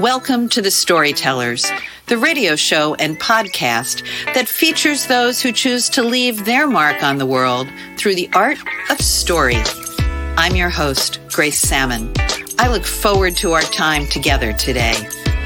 Welcome 0.00 0.48
to 0.50 0.62
The 0.62 0.70
Storytellers, 0.70 1.70
the 2.06 2.16
radio 2.16 2.56
show 2.56 2.94
and 2.94 3.20
podcast 3.20 4.02
that 4.32 4.48
features 4.48 5.06
those 5.06 5.42
who 5.42 5.52
choose 5.52 5.90
to 5.90 6.02
leave 6.02 6.46
their 6.46 6.66
mark 6.66 7.02
on 7.02 7.18
the 7.18 7.26
world 7.26 7.68
through 7.98 8.14
the 8.14 8.30
art 8.32 8.56
of 8.88 8.98
story. 9.02 9.58
I'm 10.38 10.56
your 10.56 10.70
host, 10.70 11.20
Grace 11.28 11.58
Sammon. 11.58 12.14
I 12.58 12.68
look 12.68 12.84
forward 12.84 13.36
to 13.36 13.52
our 13.52 13.60
time 13.60 14.06
together 14.06 14.54
today. 14.54 14.94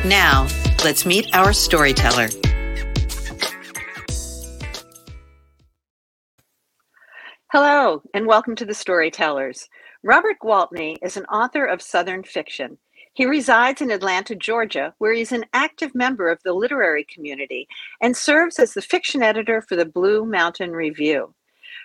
Now, 0.04 0.46
let's 0.84 1.04
meet 1.04 1.34
our 1.34 1.52
storyteller. 1.52 2.28
Hello, 7.50 8.02
and 8.14 8.28
welcome 8.28 8.54
to 8.54 8.64
The 8.64 8.74
Storytellers. 8.74 9.68
Robert 10.04 10.36
Gwaltney 10.40 10.96
is 11.02 11.16
an 11.16 11.24
author 11.24 11.64
of 11.64 11.82
Southern 11.82 12.22
fiction. 12.22 12.78
He 13.14 13.26
resides 13.26 13.80
in 13.80 13.92
Atlanta, 13.92 14.34
Georgia, 14.34 14.92
where 14.98 15.12
he's 15.12 15.30
an 15.30 15.46
active 15.52 15.94
member 15.94 16.28
of 16.28 16.42
the 16.42 16.52
literary 16.52 17.04
community 17.04 17.68
and 18.02 18.16
serves 18.16 18.58
as 18.58 18.74
the 18.74 18.82
fiction 18.82 19.22
editor 19.22 19.62
for 19.62 19.76
the 19.76 19.84
Blue 19.84 20.24
Mountain 20.24 20.72
Review. 20.72 21.32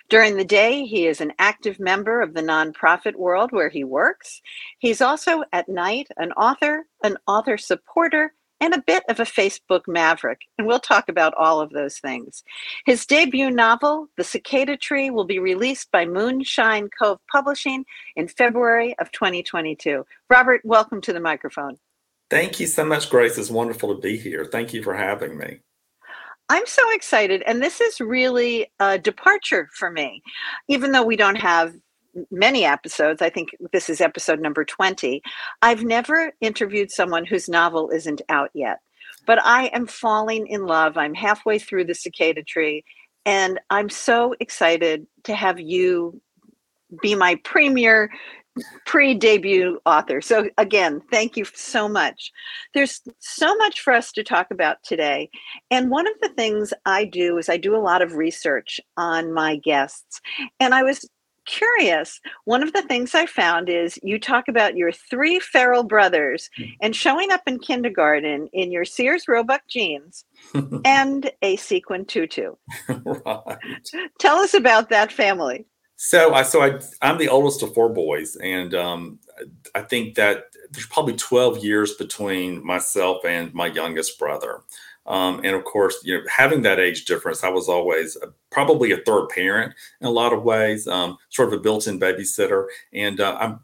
During 0.08 0.36
the 0.36 0.44
day, 0.44 0.84
he 0.86 1.06
is 1.06 1.20
an 1.20 1.32
active 1.38 1.78
member 1.78 2.20
of 2.20 2.34
the 2.34 2.42
nonprofit 2.42 3.14
world 3.14 3.52
where 3.52 3.68
he 3.68 3.84
works. 3.84 4.42
He's 4.80 5.00
also 5.00 5.44
at 5.52 5.68
night 5.68 6.08
an 6.16 6.32
author, 6.32 6.86
an 7.04 7.16
author 7.28 7.56
supporter, 7.56 8.32
and 8.60 8.74
a 8.74 8.82
bit 8.86 9.02
of 9.08 9.18
a 9.18 9.24
Facebook 9.24 9.82
maverick. 9.88 10.42
And 10.58 10.66
we'll 10.66 10.80
talk 10.80 11.08
about 11.08 11.34
all 11.34 11.60
of 11.60 11.70
those 11.70 11.98
things. 11.98 12.42
His 12.84 13.06
debut 13.06 13.50
novel, 13.50 14.08
The 14.16 14.24
Cicada 14.24 14.76
Tree, 14.76 15.10
will 15.10 15.24
be 15.24 15.38
released 15.38 15.90
by 15.90 16.04
Moonshine 16.04 16.90
Cove 16.96 17.18
Publishing 17.30 17.84
in 18.16 18.28
February 18.28 18.94
of 18.98 19.10
2022. 19.12 20.04
Robert, 20.28 20.60
welcome 20.64 21.00
to 21.00 21.12
the 21.12 21.20
microphone. 21.20 21.78
Thank 22.28 22.60
you 22.60 22.66
so 22.66 22.84
much, 22.84 23.10
Grace. 23.10 23.38
It's 23.38 23.50
wonderful 23.50 23.94
to 23.94 24.00
be 24.00 24.16
here. 24.16 24.44
Thank 24.44 24.72
you 24.72 24.82
for 24.82 24.94
having 24.94 25.36
me. 25.36 25.60
I'm 26.48 26.66
so 26.66 26.82
excited. 26.92 27.42
And 27.46 27.62
this 27.62 27.80
is 27.80 28.00
really 28.00 28.72
a 28.80 28.98
departure 28.98 29.68
for 29.72 29.90
me, 29.90 30.22
even 30.68 30.90
though 30.90 31.04
we 31.04 31.16
don't 31.16 31.36
have 31.36 31.74
many 32.30 32.64
episodes. 32.64 33.22
I 33.22 33.30
think 33.30 33.50
this 33.72 33.88
is 33.88 34.00
episode 34.00 34.40
number 34.40 34.64
20. 34.64 35.22
I've 35.62 35.84
never 35.84 36.32
interviewed 36.40 36.90
someone 36.90 37.24
whose 37.24 37.48
novel 37.48 37.90
isn't 37.90 38.22
out 38.28 38.50
yet, 38.54 38.80
but 39.26 39.42
I 39.44 39.66
am 39.66 39.86
falling 39.86 40.46
in 40.46 40.66
love. 40.66 40.96
I'm 40.96 41.14
halfway 41.14 41.58
through 41.58 41.84
the 41.84 41.94
cicada 41.94 42.42
tree, 42.42 42.84
and 43.24 43.60
I'm 43.70 43.88
so 43.88 44.34
excited 44.40 45.06
to 45.24 45.34
have 45.34 45.60
you 45.60 46.20
be 47.02 47.14
my 47.14 47.36
premier 47.44 48.10
pre-debut 48.84 49.78
author. 49.86 50.20
So 50.20 50.50
again, 50.58 51.00
thank 51.10 51.36
you 51.36 51.44
so 51.44 51.88
much. 51.88 52.32
There's 52.74 53.00
so 53.20 53.54
much 53.56 53.80
for 53.80 53.92
us 53.92 54.12
to 54.12 54.24
talk 54.24 54.48
about 54.50 54.82
today. 54.82 55.30
And 55.70 55.90
one 55.90 56.06
of 56.06 56.14
the 56.20 56.30
things 56.30 56.72
I 56.84 57.04
do 57.04 57.38
is 57.38 57.48
I 57.48 57.56
do 57.56 57.76
a 57.76 57.78
lot 57.78 58.02
of 58.02 58.14
research 58.14 58.80
on 58.96 59.32
my 59.32 59.56
guests. 59.56 60.20
And 60.58 60.74
I 60.74 60.82
was 60.82 61.08
curious, 61.50 62.20
one 62.44 62.62
of 62.62 62.72
the 62.72 62.82
things 62.82 63.14
I 63.14 63.26
found 63.26 63.68
is 63.68 63.98
you 64.02 64.18
talk 64.18 64.46
about 64.46 64.76
your 64.76 64.92
three 64.92 65.40
feral 65.40 65.82
brothers 65.82 66.48
hmm. 66.56 66.64
and 66.80 66.94
showing 66.94 67.32
up 67.32 67.42
in 67.46 67.58
kindergarten 67.58 68.48
in 68.52 68.70
your 68.70 68.84
Sears 68.84 69.26
Roebuck 69.26 69.62
jeans 69.68 70.24
and 70.84 71.30
a 71.42 71.56
sequin 71.56 72.04
tutu. 72.04 72.54
right. 72.88 73.58
Tell 74.20 74.36
us 74.36 74.54
about 74.54 74.90
that 74.90 75.12
family. 75.12 75.66
So 75.96 76.32
I 76.32 76.44
so 76.44 76.62
I 76.62 76.80
I'm 77.02 77.18
the 77.18 77.28
oldest 77.28 77.62
of 77.62 77.74
four 77.74 77.90
boys, 77.90 78.34
and 78.36 78.72
um, 78.72 79.18
I 79.74 79.82
think 79.82 80.14
that 80.14 80.44
there's 80.70 80.86
probably 80.86 81.14
12 81.14 81.62
years 81.62 81.92
between 81.94 82.64
myself 82.64 83.22
and 83.26 83.52
my 83.52 83.66
youngest 83.66 84.18
brother. 84.18 84.62
Um, 85.06 85.40
and 85.44 85.56
of 85.56 85.64
course, 85.64 85.96
you 86.04 86.16
know, 86.16 86.24
having 86.28 86.62
that 86.62 86.78
age 86.78 87.04
difference, 87.04 87.42
I 87.42 87.48
was 87.48 87.68
always 87.68 88.16
a, 88.16 88.28
probably 88.50 88.92
a 88.92 88.98
third 88.98 89.28
parent 89.28 89.74
in 90.00 90.06
a 90.06 90.10
lot 90.10 90.32
of 90.32 90.42
ways, 90.42 90.86
um, 90.86 91.16
sort 91.30 91.48
of 91.48 91.54
a 91.54 91.62
built-in 91.62 91.98
babysitter. 91.98 92.66
And 92.92 93.20
uh, 93.20 93.36
I'm 93.40 93.60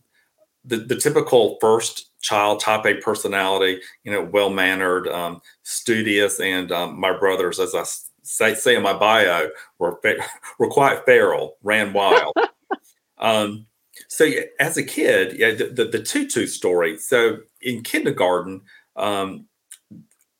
the, 0.65 0.78
the 0.78 0.97
typical 0.97 1.59
first 1.61 2.11
child, 2.21 2.61
type 2.61 2.84
A 2.87 2.94
personality, 2.94 3.81
you 4.03 4.11
know, 4.11 4.25
well-mannered, 4.25 5.06
um, 5.09 5.41
studious, 5.62 6.41
and 6.41 6.72
um, 6.72 6.99
my 6.99 7.16
brothers, 7.16 7.61
as 7.61 7.75
I 7.75 7.84
say, 8.22 8.55
say 8.55 8.75
in 8.75 8.82
my 8.82 8.93
bio, 8.93 9.49
were 9.78 10.00
were 10.59 10.69
quite 10.69 11.05
feral, 11.05 11.56
ran 11.62 11.93
wild. 11.93 12.34
um, 13.19 13.66
so 14.09 14.28
as 14.61 14.77
a 14.77 14.82
kid, 14.82 15.38
yeah, 15.38 15.53
the, 15.53 15.66
the, 15.66 15.84
the 15.84 16.03
tutu 16.03 16.47
story. 16.47 16.99
So 16.99 17.38
in 17.62 17.82
kindergarten, 17.82 18.62
um, 18.97 19.47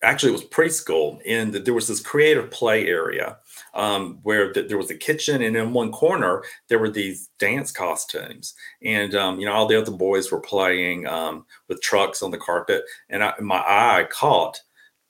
actually 0.03 0.31
it 0.31 0.33
was 0.33 0.45
preschool 0.45 1.19
and 1.27 1.55
there 1.55 1.75
was 1.75 1.89
this 1.89 2.01
creative 2.01 2.51
play 2.51 2.87
area 2.87 3.39
um, 3.75 4.19
where 4.23 4.53
th- 4.53 4.69
there 4.69 4.77
was 4.77 4.91
a 4.91 4.95
kitchen 4.97 5.43
and 5.43 5.57
in 5.57 5.73
one 5.73 5.91
corner 5.91 6.43
there 6.69 6.79
were 6.79 6.91
these 6.91 7.29
dance 7.39 7.73
costumes. 7.73 8.55
And 8.83 9.15
um, 9.15 9.41
you 9.41 9.47
know 9.47 9.53
all 9.53 9.67
the 9.67 9.81
other 9.81 9.93
boys 9.93 10.31
were 10.31 10.41
playing 10.41 11.07
um, 11.07 11.47
with 11.69 11.81
trucks 11.81 12.23
on 12.23 12.31
the 12.31 12.39
carpet 12.39 12.85
and 13.09 13.25
I, 13.25 13.35
my 13.41 13.59
eye 13.59 14.07
caught 14.11 14.61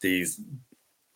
these 0.01 0.41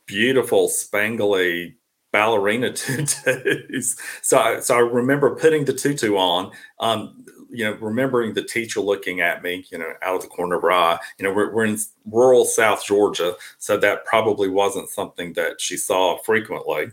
beautiful 0.07 0.69
spangly 0.69 1.75
ballerina 2.13 2.73
tutus. 2.75 3.97
So 4.23 4.39
I, 4.39 4.61
so 4.61 4.77
I 4.77 4.81
remember 4.81 5.37
putting 5.37 5.65
the 5.65 5.73
tutu 5.73 6.17
on 6.17 6.51
um, 6.81 7.25
you 7.50 7.65
know, 7.65 7.72
remembering 7.81 8.34
the 8.34 8.43
teacher 8.43 8.81
looking 8.81 9.21
at 9.21 9.43
me, 9.43 9.65
you 9.71 9.78
know, 9.78 9.93
out 10.03 10.16
of 10.16 10.22
the 10.22 10.28
corner 10.28 10.56
of 10.56 10.62
her 10.62 10.72
eye, 10.72 10.99
you 11.19 11.25
know, 11.25 11.33
we're, 11.33 11.53
we're 11.53 11.65
in 11.65 11.78
rural 12.11 12.44
South 12.44 12.84
Georgia, 12.84 13.34
so 13.59 13.77
that 13.77 14.05
probably 14.05 14.49
wasn't 14.49 14.88
something 14.88 15.33
that 15.34 15.60
she 15.60 15.77
saw 15.77 16.19
frequently. 16.19 16.91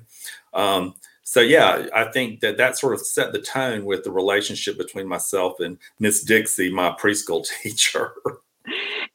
Um, 0.53 0.95
so 1.23 1.41
yeah, 1.41 1.87
I 1.93 2.05
think 2.05 2.39
that 2.39 2.57
that 2.57 2.77
sort 2.77 2.93
of 2.93 3.01
set 3.01 3.33
the 3.33 3.41
tone 3.41 3.83
with 3.83 4.03
the 4.03 4.11
relationship 4.11 4.77
between 4.77 5.07
myself 5.07 5.59
and 5.59 5.77
Miss 5.99 6.23
Dixie, 6.23 6.71
my 6.71 6.91
preschool 6.91 7.45
teacher 7.63 8.13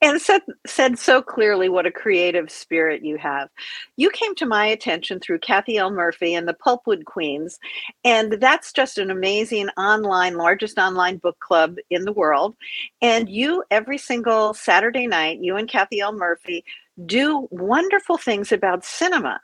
and 0.02 0.20
said 0.20 0.42
said 0.66 0.98
so 0.98 1.22
clearly 1.22 1.68
what 1.68 1.86
a 1.86 1.92
creative 1.92 2.50
spirit 2.50 3.04
you 3.04 3.16
have. 3.18 3.48
You 3.96 4.10
came 4.10 4.34
to 4.36 4.46
my 4.46 4.66
attention 4.66 5.20
through 5.20 5.38
Kathy 5.38 5.78
L. 5.78 5.90
Murphy 5.90 6.34
and 6.34 6.48
the 6.48 6.54
Pulpwood 6.54 7.04
Queens, 7.04 7.58
and 8.04 8.32
that's 8.34 8.72
just 8.72 8.98
an 8.98 9.10
amazing 9.10 9.68
online, 9.78 10.36
largest 10.36 10.78
online 10.78 11.18
book 11.18 11.38
club 11.38 11.76
in 11.88 12.04
the 12.04 12.12
world. 12.12 12.56
And 13.00 13.30
you 13.30 13.64
every 13.70 13.98
single 13.98 14.54
Saturday 14.54 15.06
night, 15.06 15.38
you 15.40 15.56
and 15.56 15.68
Kathy 15.68 16.00
L. 16.00 16.12
Murphy 16.12 16.64
do 17.06 17.48
wonderful 17.50 18.18
things 18.18 18.52
about 18.52 18.84
cinema. 18.84 19.40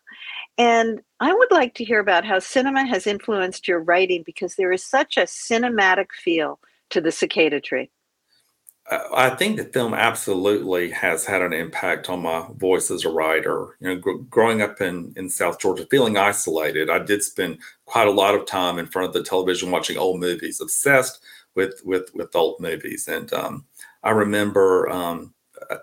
And 0.59 1.01
I 1.21 1.33
would 1.33 1.51
like 1.53 1.75
to 1.77 1.85
hear 1.85 2.01
about 2.01 2.25
how 2.25 2.41
cinema 2.41 2.87
has 2.87 3.07
influenced 3.07 3.69
your 3.69 3.81
writing 3.81 4.23
because 4.25 4.57
there 4.57 4.73
is 4.73 4.85
such 4.85 5.17
a 5.17 5.23
cinematic 5.23 6.09
feel 6.13 6.59
to 6.91 7.01
the 7.01 7.13
cicada 7.13 7.61
tree. 7.61 7.91
I 8.91 9.31
think 9.31 9.57
the 9.59 9.65
film 9.65 9.93
absolutely 9.93 10.91
has 10.91 11.27
had 11.27 11.43
an 11.43 11.53
impact 11.53 12.09
on 12.09 12.23
my 12.23 12.47
voice 12.57 12.91
as 12.91 13.05
a 13.05 13.11
writer. 13.11 13.77
You 13.81 13.89
know, 13.89 13.97
gr- 13.97 14.23
growing 14.31 14.63
up 14.63 14.81
in 14.81 15.13
in 15.17 15.29
South 15.29 15.61
Georgia, 15.61 15.87
feeling 15.91 16.17
isolated, 16.17 16.89
I 16.89 16.99
did 17.01 17.23
spend 17.23 17.59
quite 17.85 18.09
a 18.09 18.13
lot 18.13 18.35
of 18.35 18.47
time 18.47 18.79
in 18.79 18.87
front 18.87 19.09
of 19.09 19.13
the 19.15 19.23
television 19.23 19.71
watching 19.71 19.99
old 19.99 20.21
movies, 20.21 20.61
obsessed 20.61 21.21
with 21.55 21.83
with 21.85 22.11
with 22.15 22.35
old 22.35 22.61
movies. 22.61 23.09
And 23.09 23.31
um, 23.35 23.65
I 24.05 24.11
remember, 24.11 24.89
um, 24.89 25.35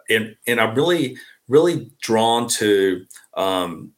and 0.09 0.35
and 0.47 0.59
I'm 0.59 0.73
really 0.75 1.17
really 1.47 1.91
drawn 2.01 2.47
to 2.47 3.05
um, 3.35 3.91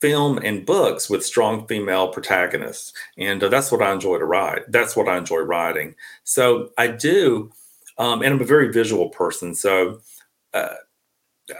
film 0.00 0.38
and 0.38 0.66
books 0.66 1.08
with 1.08 1.24
strong 1.24 1.66
female 1.68 2.08
protagonists, 2.08 2.92
and 3.16 3.42
uh, 3.42 3.48
that's 3.48 3.70
what 3.70 3.82
I 3.82 3.92
enjoy 3.92 4.18
to 4.18 4.24
write. 4.24 4.62
That's 4.68 4.96
what 4.96 5.08
I 5.08 5.16
enjoy 5.16 5.38
writing. 5.40 5.94
So 6.24 6.70
I 6.76 6.88
do 6.88 7.52
um, 7.98 8.22
and 8.22 8.34
I'm 8.34 8.40
a 8.40 8.44
very 8.44 8.72
visual 8.72 9.08
person, 9.08 9.54
so 9.54 10.00
uh, 10.54 10.74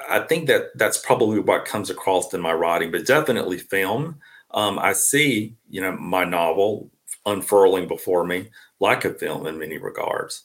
I 0.08 0.20
think 0.20 0.46
that 0.48 0.76
that's 0.76 0.98
probably 0.98 1.40
what 1.40 1.64
comes 1.64 1.90
across 1.90 2.32
in 2.34 2.40
my 2.40 2.52
writing. 2.52 2.90
But 2.90 3.06
definitely 3.06 3.58
film. 3.58 4.18
Um, 4.52 4.78
I 4.78 4.92
see, 4.92 5.56
you 5.68 5.80
know, 5.80 5.92
my 5.92 6.24
novel 6.24 6.90
unfurling 7.26 7.88
before 7.88 8.24
me 8.24 8.48
like 8.80 9.04
a 9.04 9.12
film 9.12 9.46
in 9.46 9.58
many 9.58 9.78
regards. 9.78 10.44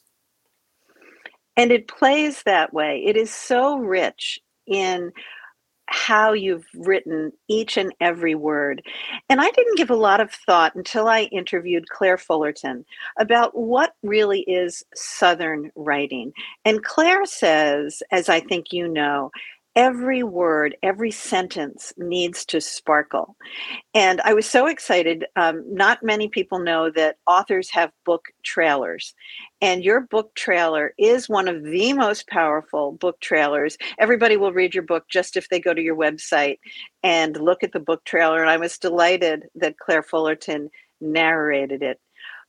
And 1.56 1.70
it 1.70 1.88
plays 1.88 2.42
that 2.44 2.74
way. 2.74 3.02
It 3.04 3.16
is 3.16 3.32
so 3.32 3.78
rich 3.78 4.40
in 4.66 5.12
how 5.86 6.32
you've 6.32 6.66
written 6.74 7.32
each 7.48 7.76
and 7.76 7.94
every 8.00 8.34
word. 8.34 8.82
And 9.28 9.40
I 9.40 9.50
didn't 9.50 9.76
give 9.76 9.90
a 9.90 9.96
lot 9.96 10.20
of 10.20 10.30
thought 10.30 10.74
until 10.74 11.08
I 11.08 11.22
interviewed 11.24 11.88
Claire 11.88 12.18
Fullerton 12.18 12.84
about 13.18 13.56
what 13.56 13.94
really 14.02 14.40
is 14.40 14.84
Southern 14.94 15.70
writing. 15.76 16.32
And 16.64 16.82
Claire 16.82 17.26
says, 17.26 18.02
as 18.10 18.28
I 18.28 18.40
think 18.40 18.72
you 18.72 18.88
know, 18.88 19.30
every 19.76 20.22
word, 20.22 20.76
every 20.82 21.10
sentence 21.10 21.92
needs 21.96 22.44
to 22.46 22.60
sparkle. 22.60 23.36
And 23.94 24.20
I 24.22 24.34
was 24.34 24.48
so 24.48 24.66
excited. 24.66 25.26
Um, 25.36 25.64
not 25.68 26.02
many 26.02 26.28
people 26.28 26.60
know 26.60 26.90
that 26.90 27.16
authors 27.26 27.70
have 27.70 27.92
book 28.06 28.26
trailers. 28.44 29.14
And 29.60 29.84
your 29.84 30.02
book 30.02 30.34
trailer 30.36 30.94
is 30.98 31.28
one 31.28 31.48
of 31.48 31.64
the 31.64 31.92
most 31.92 32.28
powerful 32.28 32.92
book 32.92 33.20
trailers. 33.20 33.76
Everybody 33.98 34.36
will 34.36 34.52
read 34.52 34.74
your 34.74 34.84
book 34.84 35.06
just 35.10 35.36
if 35.36 35.48
they 35.48 35.60
go 35.60 35.74
to 35.74 35.82
your 35.82 35.96
website 35.96 36.58
and 37.02 37.36
look 37.36 37.64
at 37.64 37.72
the 37.72 37.80
book 37.80 38.04
trailer. 38.04 38.40
And 38.40 38.50
I 38.50 38.58
was 38.58 38.78
delighted 38.78 39.44
that 39.56 39.78
Claire 39.78 40.04
Fullerton 40.04 40.70
narrated 41.00 41.82
it. 41.82 42.00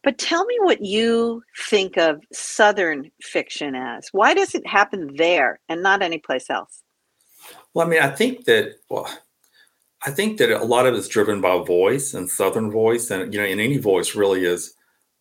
But 0.04 0.20
tell 0.20 0.46
me 0.46 0.58
what 0.62 0.84
you 0.84 1.44
think 1.70 1.98
of 1.98 2.22
Southern 2.32 3.12
fiction 3.24 3.76
as. 3.76 4.10
Why 4.12 4.36
does 4.36 4.54
it 4.54 4.68
happen 4.68 5.16
there 5.18 5.60
and 5.68 5.84
not 5.84 6.04
anyplace 6.04 6.50
else? 6.50 6.84
Well, 7.74 7.86
I 7.86 7.90
mean, 7.90 8.02
I 8.02 8.10
think 8.10 8.46
that 8.46 8.76
well, 8.90 9.08
I 10.06 10.12
think 10.12 10.38
that 10.38 10.52
a 10.52 10.64
lot 10.64 10.86
of 10.86 10.94
it's 10.96 11.08
driven 11.08 11.42
by 11.42 11.58
voice 11.64 12.14
and 12.14 12.30
Southern 12.30 12.72
voice, 12.72 13.12
and 13.12 13.34
you 13.34 13.40
know, 13.40 13.46
in 13.46 13.60
any 13.60 13.78
voice 13.78 14.16
really 14.16 14.46
is 14.46 14.74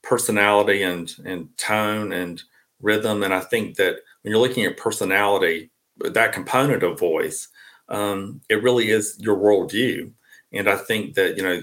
personality 0.02 0.82
and 0.82 1.14
and 1.24 1.56
tone 1.58 2.12
and 2.12 2.42
rhythm. 2.80 3.22
And 3.22 3.34
I 3.34 3.40
think 3.40 3.76
that 3.76 3.96
when 4.22 4.30
you're 4.32 4.40
looking 4.40 4.64
at 4.64 4.76
personality, 4.76 5.70
that 5.98 6.32
component 6.32 6.82
of 6.82 6.98
voice, 6.98 7.48
um, 7.88 8.40
it 8.48 8.62
really 8.62 8.90
is 8.90 9.16
your 9.20 9.36
worldview. 9.36 10.10
And 10.52 10.68
I 10.68 10.76
think 10.76 11.14
that 11.14 11.36
you 11.36 11.42
know, 11.42 11.62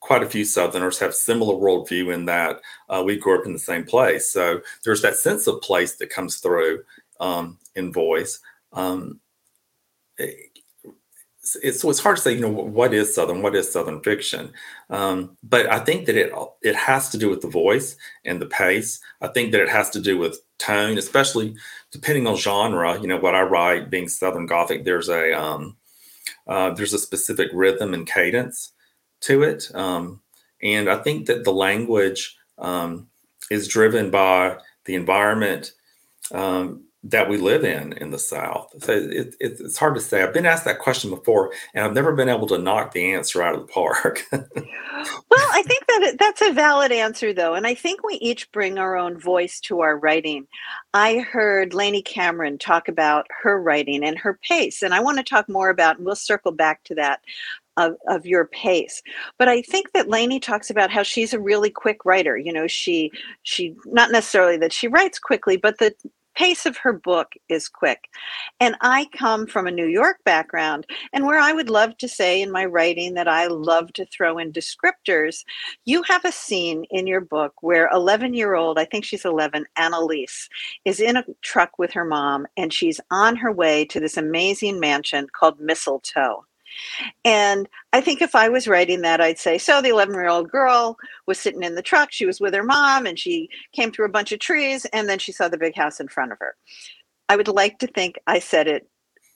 quite 0.00 0.22
a 0.22 0.30
few 0.30 0.44
Southerners 0.44 0.98
have 1.00 1.14
similar 1.14 1.54
worldview 1.54 2.14
in 2.14 2.26
that 2.26 2.60
uh, 2.88 3.02
we 3.04 3.16
grew 3.18 3.38
up 3.38 3.46
in 3.46 3.52
the 3.52 3.58
same 3.58 3.84
place. 3.84 4.28
So 4.30 4.60
there's 4.84 5.02
that 5.02 5.16
sense 5.16 5.46
of 5.46 5.60
place 5.62 5.96
that 5.96 6.10
comes 6.10 6.36
through 6.36 6.84
um, 7.20 7.58
in 7.74 7.92
voice. 7.92 8.40
Um, 8.72 9.20
it's, 10.18 11.56
it's, 11.62 11.84
it's 11.84 12.00
hard 12.00 12.16
to 12.16 12.22
say, 12.22 12.32
you 12.32 12.40
know, 12.40 12.48
what 12.48 12.94
is 12.94 13.14
Southern, 13.14 13.42
what 13.42 13.54
is 13.54 13.70
Southern 13.70 14.00
fiction? 14.00 14.52
Um, 14.88 15.36
but 15.42 15.70
I 15.70 15.78
think 15.78 16.06
that 16.06 16.16
it 16.16 16.32
it 16.62 16.74
has 16.74 17.10
to 17.10 17.18
do 17.18 17.28
with 17.28 17.42
the 17.42 17.48
voice 17.48 17.96
and 18.24 18.40
the 18.40 18.46
pace. 18.46 19.00
I 19.20 19.28
think 19.28 19.52
that 19.52 19.60
it 19.60 19.68
has 19.68 19.90
to 19.90 20.00
do 20.00 20.16
with 20.16 20.40
tone, 20.58 20.96
especially 20.96 21.54
depending 21.90 22.26
on 22.26 22.36
genre. 22.36 22.98
You 22.98 23.08
know, 23.08 23.18
what 23.18 23.34
I 23.34 23.42
write 23.42 23.90
being 23.90 24.08
Southern 24.08 24.46
Gothic, 24.46 24.84
there's 24.84 25.08
a 25.08 25.38
um, 25.38 25.76
uh, 26.46 26.70
there's 26.70 26.94
a 26.94 26.98
specific 26.98 27.50
rhythm 27.52 27.92
and 27.92 28.06
cadence 28.06 28.72
to 29.20 29.42
it, 29.42 29.70
um, 29.74 30.20
and 30.62 30.88
I 30.88 30.96
think 30.96 31.26
that 31.26 31.44
the 31.44 31.52
language 31.52 32.36
um, 32.58 33.08
is 33.50 33.68
driven 33.68 34.10
by 34.10 34.58
the 34.86 34.94
environment 34.94 35.72
um, 36.32 36.84
that 37.04 37.28
we 37.28 37.36
live 37.36 37.64
in 37.64 37.92
in 37.94 38.10
the 38.10 38.18
South. 38.18 38.72
So 38.82 38.92
it, 38.92 39.36
it, 39.38 39.60
it's 39.60 39.76
hard 39.76 39.94
to 39.94 40.00
say. 40.00 40.22
I've 40.22 40.32
been 40.32 40.46
asked 40.46 40.64
that 40.64 40.78
question 40.78 41.10
before, 41.10 41.52
and 41.74 41.84
I've 41.84 41.92
never 41.92 42.12
been 42.12 42.30
able 42.30 42.46
to 42.46 42.58
knock 42.58 42.92
the 42.92 43.12
answer 43.12 43.42
out 43.42 43.54
of 43.54 43.60
the 43.60 43.72
park. 43.72 44.24
well, 44.32 44.42
I 45.52 45.62
think 45.66 45.86
that 45.86 46.16
that's 46.18 46.40
a 46.40 46.52
valid 46.52 46.92
answer, 46.92 47.34
though, 47.34 47.54
and 47.54 47.66
I 47.66 47.74
think 47.74 48.02
we 48.02 48.14
each 48.14 48.50
bring 48.52 48.78
our 48.78 48.96
own 48.96 49.20
voice 49.20 49.60
to 49.60 49.80
our 49.80 49.98
writing. 49.98 50.46
I 50.94 51.18
heard 51.18 51.74
Lainey 51.74 52.02
Cameron 52.02 52.56
talk 52.56 52.88
about 52.88 53.26
her 53.42 53.60
writing 53.60 54.02
and 54.02 54.18
her 54.18 54.38
pace, 54.42 54.82
and 54.82 54.94
I 54.94 55.00
want 55.00 55.18
to 55.18 55.24
talk 55.24 55.46
more 55.46 55.68
about, 55.68 55.98
and 55.98 56.06
we'll 56.06 56.16
circle 56.16 56.52
back 56.52 56.82
to 56.84 56.94
that. 56.96 57.20
Of, 57.76 57.96
of 58.06 58.24
your 58.24 58.44
pace 58.44 59.02
but 59.36 59.48
i 59.48 59.60
think 59.60 59.90
that 59.94 60.08
lainey 60.08 60.38
talks 60.38 60.70
about 60.70 60.92
how 60.92 61.02
she's 61.02 61.34
a 61.34 61.40
really 61.40 61.70
quick 61.70 62.04
writer 62.04 62.36
you 62.36 62.52
know 62.52 62.68
she 62.68 63.10
she 63.42 63.74
not 63.86 64.12
necessarily 64.12 64.56
that 64.58 64.72
she 64.72 64.86
writes 64.86 65.18
quickly 65.18 65.56
but 65.56 65.80
that 65.80 65.96
pace 66.34 66.66
of 66.66 66.76
her 66.78 66.92
book 66.92 67.32
is 67.48 67.68
quick. 67.68 68.08
And 68.60 68.76
I 68.80 69.06
come 69.16 69.46
from 69.46 69.66
a 69.66 69.72
New 69.72 69.86
York 69.86 70.18
background, 70.24 70.86
and 71.12 71.26
where 71.26 71.38
I 71.38 71.52
would 71.52 71.70
love 71.70 71.96
to 71.98 72.08
say 72.08 72.40
in 72.42 72.50
my 72.50 72.64
writing 72.64 73.14
that 73.14 73.28
I 73.28 73.46
love 73.46 73.92
to 73.94 74.06
throw 74.06 74.38
in 74.38 74.52
descriptors, 74.52 75.44
you 75.84 76.02
have 76.04 76.24
a 76.24 76.32
scene 76.32 76.84
in 76.90 77.06
your 77.06 77.20
book 77.20 77.54
where 77.60 77.88
11 77.92 78.34
year 78.34 78.54
old, 78.54 78.78
I 78.78 78.84
think 78.84 79.04
she's 79.04 79.24
11, 79.24 79.66
Annalise, 79.76 80.48
is 80.84 81.00
in 81.00 81.16
a 81.16 81.24
truck 81.42 81.78
with 81.78 81.92
her 81.92 82.04
mom, 82.04 82.46
and 82.56 82.72
she's 82.72 83.00
on 83.10 83.36
her 83.36 83.52
way 83.52 83.84
to 83.86 84.00
this 84.00 84.16
amazing 84.16 84.80
mansion 84.80 85.26
called 85.32 85.60
Mistletoe. 85.60 86.44
And 87.24 87.68
I 87.92 88.00
think 88.00 88.22
if 88.22 88.34
I 88.34 88.48
was 88.48 88.68
writing 88.68 89.02
that, 89.02 89.20
I'd 89.20 89.38
say, 89.38 89.58
so 89.58 89.80
the 89.80 89.90
11 89.90 90.14
year 90.14 90.28
old 90.28 90.50
girl 90.50 90.96
was 91.26 91.38
sitting 91.38 91.62
in 91.62 91.74
the 91.74 91.82
truck. 91.82 92.12
She 92.12 92.26
was 92.26 92.40
with 92.40 92.54
her 92.54 92.62
mom 92.62 93.06
and 93.06 93.18
she 93.18 93.48
came 93.72 93.92
through 93.92 94.06
a 94.06 94.10
bunch 94.10 94.32
of 94.32 94.40
trees 94.40 94.84
and 94.86 95.08
then 95.08 95.18
she 95.18 95.32
saw 95.32 95.48
the 95.48 95.58
big 95.58 95.76
house 95.76 96.00
in 96.00 96.08
front 96.08 96.32
of 96.32 96.38
her. 96.40 96.56
I 97.28 97.36
would 97.36 97.48
like 97.48 97.78
to 97.78 97.86
think 97.86 98.16
I 98.26 98.38
said 98.38 98.68
it 98.68 98.88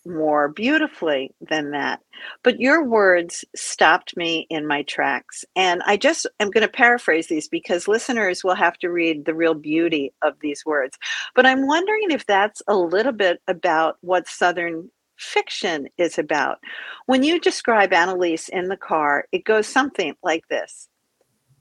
more 0.06 0.48
beautifully 0.48 1.34
than 1.40 1.70
that. 1.72 2.00
But 2.42 2.60
your 2.60 2.84
words 2.84 3.44
stopped 3.54 4.16
me 4.16 4.46
in 4.50 4.66
my 4.66 4.82
tracks. 4.82 5.44
And 5.54 5.82
I 5.86 5.96
just 5.96 6.26
am 6.40 6.50
going 6.50 6.66
to 6.66 6.72
paraphrase 6.72 7.28
these 7.28 7.48
because 7.48 7.88
listeners 7.88 8.42
will 8.42 8.54
have 8.54 8.78
to 8.78 8.90
read 8.90 9.24
the 9.24 9.34
real 9.34 9.54
beauty 9.54 10.12
of 10.22 10.34
these 10.40 10.64
words. 10.64 10.98
But 11.34 11.46
I'm 11.46 11.66
wondering 11.66 12.10
if 12.10 12.26
that's 12.26 12.62
a 12.66 12.76
little 12.76 13.12
bit 13.12 13.40
about 13.46 13.98
what 14.00 14.28
Southern 14.28 14.90
fiction 15.18 15.88
is 15.98 16.18
about. 16.18 16.58
When 17.06 17.22
you 17.22 17.40
describe 17.40 17.92
Annalise 17.92 18.48
in 18.48 18.68
the 18.68 18.76
car, 18.76 19.26
it 19.32 19.44
goes 19.44 19.66
something 19.66 20.14
like 20.22 20.48
this 20.48 20.88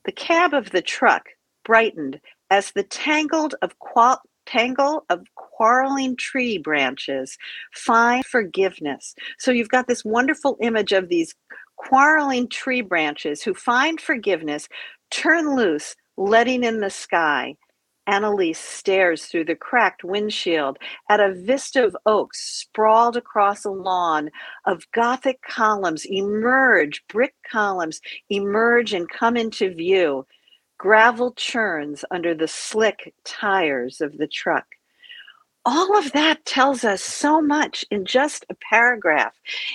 The 0.06 0.12
cab 0.12 0.54
of 0.54 0.71
the 0.71 0.81
truck 0.81 1.25
brightened 1.65 2.21
as 2.50 2.71
the 2.71 2.83
tangled 2.83 3.56
of 3.62 3.77
qual- 3.80 4.21
tangle 4.45 5.06
of 5.09 5.25
quarreling 5.36 6.15
tree 6.15 6.57
branches 6.57 7.38
find 7.74 8.25
forgiveness. 8.25 9.13
So 9.38 9.51
you've 9.51 9.69
got 9.69 9.88
this 9.88 10.06
wonderful 10.06 10.57
image 10.62 10.94
of 10.94 11.09
these 11.09 11.36
quarreling 11.75 12.48
tree 12.50 12.81
branches 12.81 13.44
who 13.44 13.54
find 13.54 14.00
forgiveness, 14.00 14.68
turn 15.12 15.56
loose, 15.56 15.95
letting 16.18 16.63
in 16.63 16.80
the 16.80 16.89
sky. 16.89 17.56
Annalise 18.07 18.59
stares 18.59 19.25
through 19.25 19.45
the 19.45 19.56
cracked 19.56 20.04
windshield 20.04 20.80
at 21.09 21.19
a 21.19 21.33
vista 21.33 21.86
of 21.86 21.98
oaks 22.06 22.39
sprawled 22.42 23.18
across 23.18 23.65
a 23.65 23.69
lawn 23.69 24.31
of 24.65 24.89
Gothic 24.94 25.42
columns 25.42 26.06
emerge, 26.06 27.04
brick 27.07 27.36
columns 27.50 28.00
emerge 28.30 28.94
and 28.94 29.09
come 29.09 29.36
into 29.36 29.74
view. 29.74 30.25
Gravel 30.77 31.33
churns 31.33 32.06
under 32.09 32.33
the 32.33 32.48
slick 32.48 33.13
tires 33.25 34.00
of 34.00 34.18
the 34.18 34.27
truck. 34.27 34.65
All 35.65 35.98
of 35.98 36.13
that 36.13 36.45
tells 36.45 36.86
us 36.86 37.01
so 37.01 37.42
much 37.42 37.83
in 37.92 38.06
just 38.06 38.45
a 38.50 38.56
paragraph. 38.56 39.33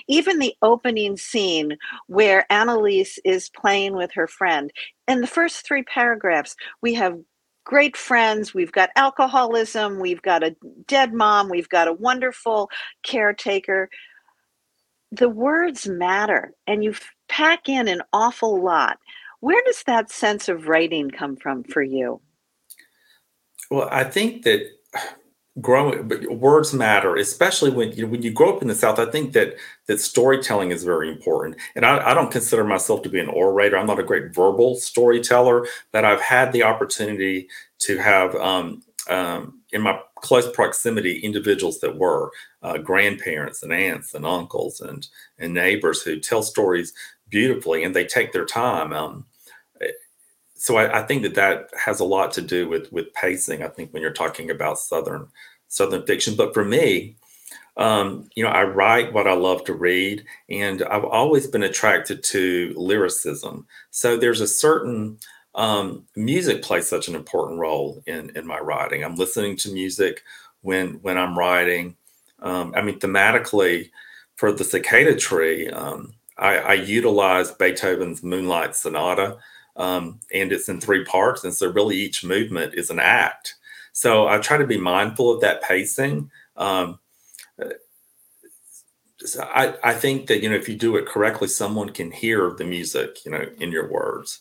Even 0.08 0.38
the 0.38 0.54
opening 0.62 1.18
scene 1.18 1.76
where 2.06 2.50
Annalise 2.50 3.18
is 3.26 3.50
playing 3.50 3.94
with 3.94 4.10
her 4.14 4.26
friend. 4.26 4.72
In 5.06 5.20
the 5.20 5.26
first 5.26 5.66
three 5.66 5.82
paragraphs, 5.82 6.56
we 6.80 6.94
have 6.94 7.18
great 7.64 7.96
friends. 7.96 8.54
We've 8.54 8.72
got 8.72 8.90
alcoholism. 8.96 10.00
We've 10.00 10.22
got 10.22 10.42
a 10.42 10.56
dead 10.86 11.12
mom. 11.12 11.48
We've 11.48 11.68
got 11.68 11.88
a 11.88 11.92
wonderful 11.92 12.70
caretaker. 13.02 13.88
The 15.10 15.28
words 15.28 15.86
matter, 15.86 16.54
and 16.66 16.82
you 16.82 16.94
pack 17.28 17.68
in 17.68 17.88
an 17.88 18.02
awful 18.12 18.62
lot. 18.62 18.98
Where 19.40 19.62
does 19.66 19.82
that 19.86 20.10
sense 20.10 20.48
of 20.48 20.68
writing 20.68 21.10
come 21.10 21.36
from 21.36 21.64
for 21.64 21.82
you? 21.82 22.20
Well, 23.70 23.88
I 23.90 24.04
think 24.04 24.44
that 24.44 24.68
growing 25.60 26.08
but 26.08 26.24
words 26.32 26.72
matter 26.72 27.14
especially 27.16 27.70
when 27.70 27.92
you 27.92 28.04
know, 28.04 28.10
when 28.10 28.22
you 28.22 28.30
grow 28.30 28.56
up 28.56 28.62
in 28.62 28.68
the 28.68 28.74
south 28.74 28.98
i 28.98 29.04
think 29.04 29.34
that 29.34 29.54
that 29.86 30.00
storytelling 30.00 30.70
is 30.70 30.84
very 30.84 31.10
important. 31.10 31.56
And 31.74 31.84
I, 31.84 32.10
I, 32.10 32.14
don't 32.14 32.30
consider 32.30 32.64
myself 32.64 33.02
to 33.02 33.10
be 33.10 33.20
an 33.20 33.28
orator. 33.28 33.76
I'm 33.76 33.86
not 33.86 33.98
a 33.98 34.04
great 34.04 34.34
verbal 34.34 34.76
storyteller 34.76 35.66
but 35.92 36.06
i've 36.06 36.22
had 36.22 36.52
the 36.52 36.62
opportunity 36.62 37.48
to 37.80 37.98
have 37.98 38.34
um, 38.36 38.82
um, 39.10 39.60
in 39.72 39.82
my 39.82 39.98
close 40.16 40.50
proximity 40.52 41.18
individuals 41.18 41.80
that 41.80 41.98
were 41.98 42.30
uh, 42.62 42.78
grandparents 42.78 43.62
and 43.62 43.72
aunts 43.72 44.14
and 44.14 44.24
uncles 44.24 44.80
and 44.80 45.08
and 45.38 45.52
neighbors 45.52 46.00
who 46.00 46.18
tell 46.18 46.42
stories 46.42 46.94
beautifully 47.28 47.84
and 47.84 47.94
they 47.94 48.06
take 48.06 48.32
their 48.32 48.46
time 48.46 48.92
um, 48.92 49.26
so 50.62 50.76
I, 50.76 51.00
I, 51.00 51.02
think 51.02 51.24
that 51.24 51.34
that 51.34 51.70
has 51.76 51.98
a 51.98 52.04
lot 52.04 52.30
to 52.34 52.40
do 52.40 52.68
with 52.68 52.92
with 52.92 53.12
pacing. 53.14 53.64
I 53.64 53.66
think 53.66 53.92
when 53.92 54.00
you're 54.00 54.12
talking 54.12 54.48
about 54.48 54.78
southern 54.78 55.26
southern 55.66 56.06
fiction, 56.06 56.36
but 56.36 56.54
for 56.54 56.64
me, 56.64 57.16
um, 57.76 58.30
you 58.36 58.44
know, 58.44 58.50
I 58.50 58.62
write 58.62 59.12
what 59.12 59.26
I 59.26 59.32
love 59.32 59.64
to 59.64 59.74
read, 59.74 60.24
and 60.48 60.84
I've 60.84 61.04
always 61.04 61.48
been 61.48 61.64
attracted 61.64 62.22
to 62.22 62.74
lyricism. 62.76 63.66
So 63.90 64.16
there's 64.16 64.40
a 64.40 64.46
certain 64.46 65.18
um, 65.56 66.04
music 66.14 66.62
plays 66.62 66.86
such 66.86 67.08
an 67.08 67.16
important 67.16 67.58
role 67.58 68.00
in 68.06 68.30
in 68.36 68.46
my 68.46 68.60
writing. 68.60 69.02
I'm 69.02 69.16
listening 69.16 69.56
to 69.56 69.72
music 69.72 70.22
when 70.60 71.02
when 71.02 71.18
I'm 71.18 71.36
writing. 71.36 71.96
Um, 72.38 72.72
I 72.76 72.82
mean, 72.82 73.00
thematically, 73.00 73.90
for 74.36 74.52
the 74.52 74.62
cicada 74.62 75.16
tree, 75.16 75.68
um, 75.70 76.12
I, 76.38 76.58
I 76.58 76.74
utilize 76.74 77.50
Beethoven's 77.50 78.22
Moonlight 78.22 78.76
Sonata 78.76 79.38
um, 79.76 80.20
and 80.32 80.52
it's 80.52 80.68
in 80.68 80.80
three 80.80 81.04
parts. 81.04 81.44
And 81.44 81.54
so, 81.54 81.70
really, 81.70 81.96
each 81.96 82.24
movement 82.24 82.74
is 82.74 82.90
an 82.90 82.98
act. 82.98 83.54
So, 83.92 84.28
I 84.28 84.38
try 84.38 84.56
to 84.56 84.66
be 84.66 84.78
mindful 84.78 85.30
of 85.30 85.40
that 85.40 85.62
pacing. 85.62 86.30
Um, 86.56 86.98
I, 89.40 89.74
I 89.84 89.94
think 89.94 90.26
that 90.26 90.42
you 90.42 90.50
know 90.50 90.56
if 90.56 90.68
you 90.68 90.76
do 90.76 90.96
it 90.96 91.06
correctly, 91.06 91.48
someone 91.48 91.90
can 91.90 92.10
hear 92.10 92.50
the 92.50 92.64
music, 92.64 93.24
you 93.24 93.30
know, 93.30 93.44
in 93.58 93.72
your 93.72 93.90
words. 93.90 94.40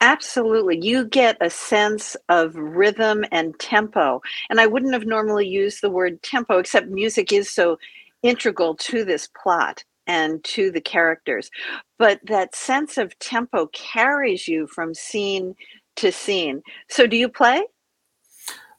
Absolutely. 0.00 0.84
You 0.84 1.06
get 1.06 1.38
a 1.40 1.48
sense 1.48 2.16
of 2.28 2.54
rhythm 2.54 3.24
and 3.32 3.58
tempo. 3.58 4.20
And 4.50 4.60
I 4.60 4.66
wouldn't 4.66 4.92
have 4.92 5.06
normally 5.06 5.48
used 5.48 5.80
the 5.80 5.88
word 5.88 6.22
tempo, 6.22 6.58
except 6.58 6.88
music 6.88 7.32
is 7.32 7.50
so 7.50 7.78
integral 8.22 8.74
to 8.74 9.04
this 9.04 9.28
plot 9.42 9.82
and 10.06 10.42
to 10.44 10.70
the 10.70 10.80
characters. 10.80 11.50
But 11.98 12.20
that 12.24 12.54
sense 12.54 12.98
of 12.98 13.18
tempo 13.18 13.66
carries 13.68 14.48
you 14.48 14.66
from 14.66 14.94
scene 14.94 15.54
to 15.96 16.12
scene. 16.12 16.62
So, 16.88 17.06
do 17.06 17.16
you 17.16 17.28
play? 17.28 17.64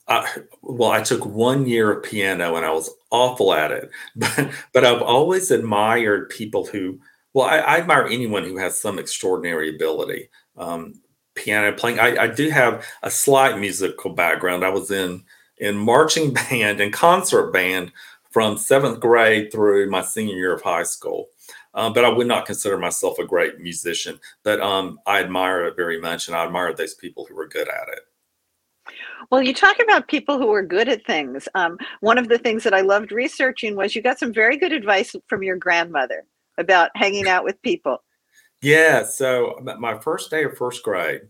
Uh, 0.08 0.26
well, 0.62 0.92
I 0.92 1.02
took 1.02 1.26
one 1.26 1.66
year 1.66 1.92
of 1.92 2.04
piano 2.04 2.56
and 2.56 2.66
I 2.66 2.72
was 2.72 2.94
awful 3.10 3.54
at 3.54 3.72
it, 3.72 3.90
but 4.16 4.52
but 4.74 4.86
I've 4.86 5.02
always 5.02 5.52
admired 5.52 6.30
people 6.30 6.66
who. 6.66 7.00
Well, 7.34 7.48
I, 7.48 7.58
I 7.58 7.78
admire 7.80 8.08
anyone 8.10 8.46
who 8.46 8.58
has 8.58 8.80
some 8.80 8.98
extraordinary 8.98 9.76
ability. 9.76 10.30
Um, 10.58 10.94
piano 11.36 11.74
playing. 11.74 12.00
I, 12.00 12.24
I 12.24 12.28
do 12.28 12.50
have 12.50 12.86
a 13.04 13.12
slight 13.12 13.60
musical 13.60 14.14
background. 14.14 14.64
I 14.64 14.70
was 14.70 14.90
in 14.90 15.24
in 15.58 15.78
marching 15.78 16.34
band 16.50 16.80
and 16.82 16.94
concert 16.94 17.52
band 17.52 17.92
from 18.36 18.58
seventh 18.58 19.00
grade 19.00 19.50
through 19.50 19.90
my 19.90 20.02
senior 20.02 20.36
year 20.36 20.54
of 20.54 20.62
high 20.62 20.84
school. 20.84 21.30
Um, 21.74 21.94
but 21.94 22.04
I 22.04 22.10
would 22.10 22.28
not 22.28 22.46
consider 22.46 22.78
myself 22.78 23.18
a 23.18 23.24
great 23.24 23.62
musician. 23.62 24.20
But 24.44 24.60
um, 24.60 25.00
I 25.08 25.22
admire 25.22 25.64
it 25.64 25.78
very 25.78 26.02
much, 26.02 26.28
and 26.28 26.36
I 26.36 26.44
admire 26.44 26.74
those 26.74 26.96
people 26.96 27.26
who 27.26 27.40
are 27.40 27.48
good 27.48 27.70
at 27.70 27.88
it. 27.94 28.94
Well, 29.32 29.42
you 29.42 29.54
talk 29.54 29.78
about 29.82 30.10
people 30.10 30.38
who 30.38 30.52
are 30.52 30.62
good 30.62 30.90
at 30.90 31.06
things. 31.06 31.48
Um, 31.56 31.78
one 32.02 32.18
of 32.18 32.28
the 32.28 32.38
things 32.38 32.66
that 32.66 32.74
I 32.74 32.82
loved 32.82 33.14
researching 33.14 33.78
was 33.78 33.96
you 33.96 34.02
got 34.02 34.20
some 34.20 34.34
very 34.34 34.58
good 34.58 34.74
advice 34.74 35.16
from 35.28 35.42
your 35.42 35.56
grandmother 35.56 36.26
about 36.58 36.92
hanging 36.96 37.30
out 37.30 37.46
with 37.46 37.62
people. 37.62 38.04
Yeah. 38.62 39.06
So 39.06 39.62
my 39.64 39.98
first 40.00 40.30
day 40.30 40.44
of 40.44 40.58
first 40.58 40.84
grade, 40.84 41.22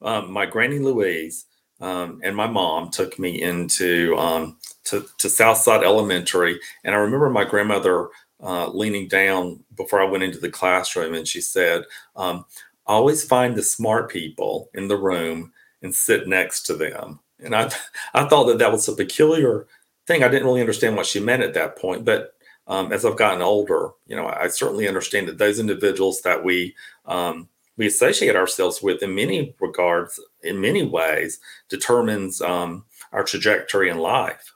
um, 0.00 0.32
my 0.32 0.46
granny 0.46 0.78
Louise 0.78 1.44
um, 1.80 2.20
and 2.24 2.34
my 2.34 2.46
mom 2.46 2.90
took 2.90 3.18
me 3.18 3.42
into 3.42 4.16
um, 4.16 4.58
to, 4.84 5.06
to 5.18 5.28
Southside 5.28 5.82
Elementary, 5.82 6.58
and 6.84 6.94
I 6.94 6.98
remember 6.98 7.30
my 7.30 7.44
grandmother 7.44 8.08
uh, 8.42 8.68
leaning 8.68 9.08
down 9.08 9.62
before 9.76 10.00
I 10.00 10.08
went 10.08 10.24
into 10.24 10.38
the 10.38 10.50
classroom, 10.50 11.14
and 11.14 11.26
she 11.26 11.40
said, 11.40 11.84
um, 12.16 12.44
"Always 12.86 13.24
find 13.24 13.54
the 13.54 13.62
smart 13.62 14.10
people 14.10 14.70
in 14.74 14.88
the 14.88 14.96
room 14.96 15.52
and 15.82 15.94
sit 15.94 16.28
next 16.28 16.62
to 16.64 16.74
them." 16.74 17.20
And 17.40 17.54
I 17.54 17.70
I 18.14 18.24
thought 18.24 18.44
that 18.44 18.58
that 18.58 18.72
was 18.72 18.88
a 18.88 18.94
peculiar 18.94 19.66
thing. 20.06 20.22
I 20.22 20.28
didn't 20.28 20.46
really 20.46 20.60
understand 20.60 20.96
what 20.96 21.06
she 21.06 21.20
meant 21.20 21.42
at 21.42 21.54
that 21.54 21.76
point, 21.76 22.04
but 22.04 22.32
um, 22.68 22.92
as 22.92 23.04
I've 23.04 23.16
gotten 23.18 23.42
older, 23.42 23.90
you 24.06 24.16
know, 24.16 24.26
I 24.26 24.48
certainly 24.48 24.88
understand 24.88 25.28
that 25.28 25.38
those 25.38 25.60
individuals 25.60 26.22
that 26.22 26.42
we 26.42 26.74
um, 27.04 27.48
we 27.76 27.86
associate 27.86 28.36
ourselves 28.36 28.82
with 28.82 29.02
in 29.02 29.14
many 29.14 29.54
regards, 29.60 30.18
in 30.42 30.60
many 30.60 30.82
ways, 30.82 31.38
determines 31.68 32.40
um, 32.40 32.84
our 33.12 33.22
trajectory 33.22 33.88
in 33.88 33.98
life. 33.98 34.52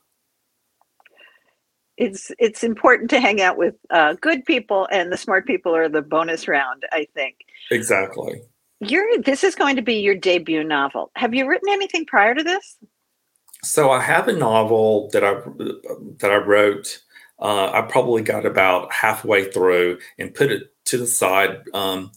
It's 1.97 2.33
it's 2.39 2.65
important 2.65 3.11
to 3.11 3.21
hang 3.21 3.43
out 3.43 3.59
with 3.59 3.75
uh, 3.91 4.15
good 4.15 4.45
people, 4.47 4.89
and 4.91 5.13
the 5.13 5.19
smart 5.19 5.47
people 5.47 5.77
are 5.77 5.89
the 5.89 6.01
bonus 6.01 6.49
round. 6.49 6.85
I 6.93 7.07
think 7.15 7.37
exactly. 7.71 8.41
Your 8.81 9.05
this 9.19 9.45
is 9.45 9.55
going 9.55 9.77
to 9.77 9.83
be 9.83 9.97
your 9.97 10.15
debut 10.15 10.65
novel. 10.65 11.11
Have 11.17 11.35
you 11.35 11.47
written 11.47 11.69
anything 11.69 12.07
prior 12.07 12.35
to 12.35 12.43
this? 12.43 12.79
So 13.63 13.91
I 13.91 14.01
have 14.01 14.29
a 14.29 14.33
novel 14.33 15.11
that 15.13 15.23
I 15.23 15.35
that 16.21 16.31
I 16.33 16.37
wrote. 16.37 17.03
Uh, 17.39 17.71
I 17.71 17.83
probably 17.83 18.23
got 18.23 18.47
about 18.47 18.93
halfway 18.93 19.51
through 19.51 19.99
and 20.19 20.35
put 20.35 20.51
it 20.51 20.75
to 20.87 20.99
the 20.99 21.07
side. 21.07 21.63
Um, 21.75 22.13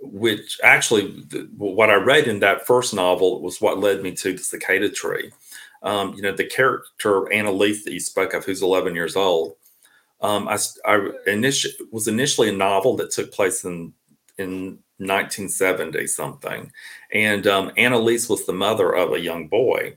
which 0.00 0.58
actually 0.62 1.24
what 1.56 1.90
I 1.90 1.94
read 1.94 2.26
in 2.26 2.40
that 2.40 2.66
first 2.66 2.94
novel 2.94 3.40
was 3.40 3.60
what 3.60 3.78
led 3.78 4.02
me 4.02 4.12
to 4.12 4.32
the 4.32 4.42
cicada 4.42 4.90
tree. 4.90 5.32
Um, 5.82 6.14
you 6.14 6.22
know, 6.22 6.32
the 6.32 6.44
character 6.44 7.30
Annalise 7.32 7.84
that 7.84 7.92
you 7.92 8.00
spoke 8.00 8.34
of, 8.34 8.44
who's 8.44 8.62
11 8.62 8.94
years 8.94 9.16
old, 9.16 9.56
um, 10.20 10.48
I, 10.48 10.58
I 10.84 11.10
was 11.90 12.08
initially 12.08 12.48
a 12.48 12.52
novel 12.52 12.96
that 12.96 13.10
took 13.10 13.32
place 13.32 13.64
in 13.64 13.92
in 14.38 14.78
1970 14.98 16.06
something, 16.06 16.72
and 17.12 17.46
um, 17.46 17.70
Annalise 17.76 18.28
was 18.28 18.46
the 18.46 18.52
mother 18.52 18.94
of 18.94 19.12
a 19.12 19.20
young 19.20 19.48
boy. 19.48 19.96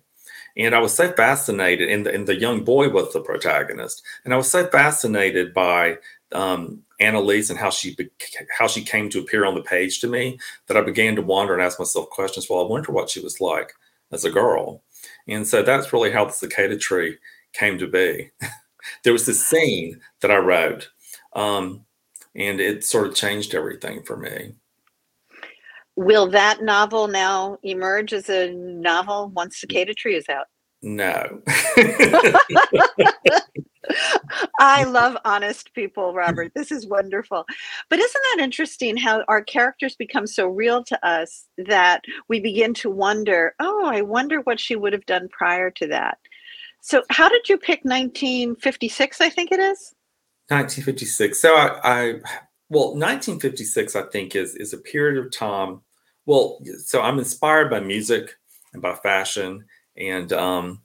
And 0.58 0.76
I 0.76 0.80
was 0.80 0.94
so 0.94 1.12
fascinated, 1.14 1.90
and 1.90 2.06
the, 2.06 2.14
and 2.14 2.28
the 2.28 2.36
young 2.36 2.64
boy 2.64 2.90
was 2.90 3.14
the 3.14 3.22
protagonist. 3.22 4.04
And 4.26 4.34
I 4.34 4.38
was 4.38 4.50
so 4.52 4.68
fascinated 4.68 5.54
by 5.54 5.98
um, 6.34 6.84
Annalise 7.00 7.50
and 7.50 7.58
how 7.58 7.70
she 7.70 7.96
how 8.58 8.68
she 8.68 8.84
came 8.84 9.10
to 9.10 9.20
appear 9.20 9.46
on 9.46 9.56
the 9.56 9.62
page 9.62 10.00
to 10.00 10.08
me 10.08 10.38
that 10.68 10.78
I 10.78 10.82
began 10.82 11.16
to 11.16 11.22
wonder 11.22 11.54
and 11.54 11.62
ask 11.62 11.80
myself 11.80 12.10
questions. 12.10 12.50
Well, 12.50 12.60
I 12.60 12.68
wonder 12.68 12.92
what 12.92 13.10
she 13.10 13.22
was 13.22 13.40
like 13.40 13.74
as 14.12 14.26
a 14.26 14.32
girl, 14.32 14.84
and 15.28 15.48
so 15.48 15.64
that's 15.64 15.94
really 15.94 16.12
how 16.12 16.26
the 16.26 16.32
cicada 16.32 16.78
tree 16.78 17.18
came 17.54 17.78
to 17.78 17.88
be. 17.88 18.32
there 19.04 19.14
was 19.14 19.26
this 19.26 19.46
scene 19.46 20.00
that 20.22 20.32
I 20.32 20.38
wrote, 20.38 20.90
um, 21.34 21.86
and 22.36 22.60
it 22.60 22.84
sort 22.84 23.08
of 23.08 23.16
changed 23.16 23.56
everything 23.56 24.04
for 24.04 24.18
me. 24.18 24.56
Will 25.96 26.28
that 26.28 26.62
novel 26.62 27.08
now 27.08 27.58
emerge 27.62 28.14
as 28.14 28.30
a 28.30 28.54
novel 28.54 29.30
once 29.36 29.60
Cicada 29.60 29.94
Tree 29.94 30.16
is 30.16 30.30
out? 30.30 30.46
No. 30.82 31.42
I 34.60 34.84
love 34.84 35.18
honest 35.26 35.74
people, 35.74 36.14
Robert. 36.14 36.52
This 36.56 36.72
is 36.72 36.88
wonderful. 36.88 37.46
But 37.90 38.00
isn't 38.00 38.24
that 38.36 38.44
interesting 38.44 38.98
how 38.98 39.24
our 39.28 39.44
characters 39.44 39.96
become 39.96 40.28
so 40.28 40.48
real 40.48 40.84
to 40.86 41.08
us 41.08 41.46
that 41.58 42.04
we 42.28 42.40
begin 42.40 42.74
to 42.76 42.90
wonder, 42.90 43.56
oh, 43.60 43.86
I 43.86 44.02
wonder 44.02 44.42
what 44.42 44.60
she 44.60 44.76
would 44.76 44.94
have 44.94 45.06
done 45.06 45.30
prior 45.30 45.72
to 45.72 45.88
that. 45.88 46.18
So, 46.82 47.04
how 47.10 47.28
did 47.30 47.50
you 47.50 47.58
pick 47.58 47.84
1956? 47.84 49.22
I 49.22 49.30
think 49.30 49.52
it 49.52 49.60
is 49.60 49.94
1956. 50.48 51.40
So, 51.40 51.56
I, 51.56 51.80
I 51.84 52.14
well, 52.70 52.94
1956, 52.94 53.96
I 53.96 54.04
think 54.04 54.36
is 54.36 54.56
is 54.56 54.74
a 54.74 54.78
period 54.78 55.24
of 55.24 55.32
time. 55.32 55.82
Well, 56.26 56.62
so 56.86 57.02
I'm 57.02 57.20
inspired 57.20 57.70
by 57.70 57.80
music 57.80 58.38
and 58.74 58.82
by 58.82 58.96
fashion, 58.96 59.66
and 59.98 60.32
um, 60.32 60.82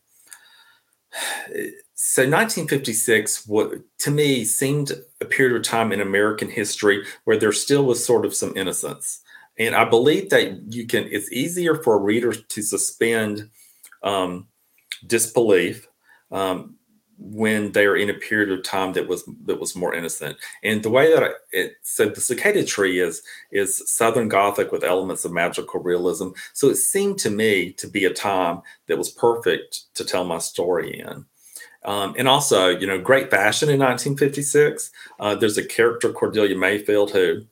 so 2.06 2.20
1956 2.20 3.46
what 3.46 3.80
to 3.96 4.10
me 4.10 4.44
seemed 4.44 4.92
a 5.22 5.24
period 5.24 5.56
of 5.56 5.62
time 5.62 5.90
in 5.90 6.02
american 6.02 6.50
history 6.50 7.02
where 7.24 7.38
there 7.38 7.50
still 7.50 7.84
was 7.84 8.04
sort 8.04 8.26
of 8.26 8.34
some 8.34 8.54
innocence. 8.56 9.22
And 9.58 9.74
i 9.74 9.84
believe 9.86 10.28
that 10.28 10.72
you 10.72 10.86
can 10.86 11.08
it's 11.10 11.32
easier 11.32 11.76
for 11.82 11.94
a 11.94 12.02
reader 12.02 12.34
to 12.34 12.62
suspend 12.62 13.48
um, 14.02 14.48
disbelief 15.06 15.88
um, 16.30 16.76
when 17.18 17.72
they're 17.72 17.96
in 17.96 18.10
a 18.10 18.14
period 18.14 18.52
of 18.52 18.62
time 18.64 18.92
that 18.92 19.08
was 19.08 19.24
that 19.46 19.58
was 19.58 19.74
more 19.74 19.94
innocent. 19.94 20.36
And 20.62 20.82
the 20.82 20.90
way 20.90 21.10
that 21.10 21.22
I, 21.22 21.28
it 21.52 21.76
so 21.82 22.08
the 22.10 22.20
cicada 22.20 22.64
tree 22.64 23.00
is 23.00 23.22
is 23.50 23.82
southern 23.90 24.28
gothic 24.28 24.72
with 24.72 24.84
elements 24.84 25.24
of 25.24 25.32
magical 25.32 25.80
realism. 25.80 26.30
So 26.52 26.68
it 26.68 26.76
seemed 26.76 27.18
to 27.20 27.30
me 27.30 27.72
to 27.74 27.86
be 27.86 28.04
a 28.04 28.12
time 28.12 28.60
that 28.88 28.98
was 28.98 29.10
perfect 29.10 29.94
to 29.94 30.04
tell 30.04 30.24
my 30.24 30.38
story 30.38 31.00
in 31.00 31.24
um, 31.84 32.14
and 32.16 32.28
also, 32.28 32.68
you 32.68 32.86
know, 32.86 32.98
great 32.98 33.30
fashion 33.30 33.68
in 33.68 33.78
1956. 33.78 34.90
Uh, 35.20 35.34
there's 35.34 35.58
a 35.58 35.64
character 35.64 36.12
Cordelia 36.12 36.56
Mayfield 36.56 37.10
who, 37.10 37.42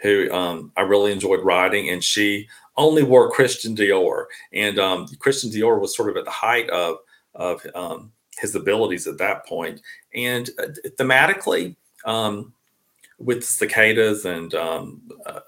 who 0.00 0.30
um, 0.32 0.72
I 0.76 0.82
really 0.82 1.12
enjoyed 1.12 1.44
writing, 1.44 1.90
and 1.90 2.02
she 2.02 2.48
only 2.76 3.02
wore 3.02 3.30
Christian 3.30 3.76
Dior, 3.76 4.26
and 4.52 4.78
um, 4.78 5.08
Christian 5.18 5.50
Dior 5.50 5.80
was 5.80 5.96
sort 5.96 6.10
of 6.10 6.16
at 6.16 6.24
the 6.24 6.30
height 6.30 6.68
of 6.70 6.98
of 7.34 7.64
um, 7.74 8.12
his 8.38 8.54
abilities 8.54 9.06
at 9.06 9.18
that 9.18 9.46
point. 9.46 9.80
And 10.14 10.50
uh, 10.58 10.68
thematically, 10.98 11.76
um, 12.04 12.52
with 13.18 13.44
cicadas 13.44 14.24
and 14.24 14.54
um, 14.54 15.02
uh, 15.26 15.40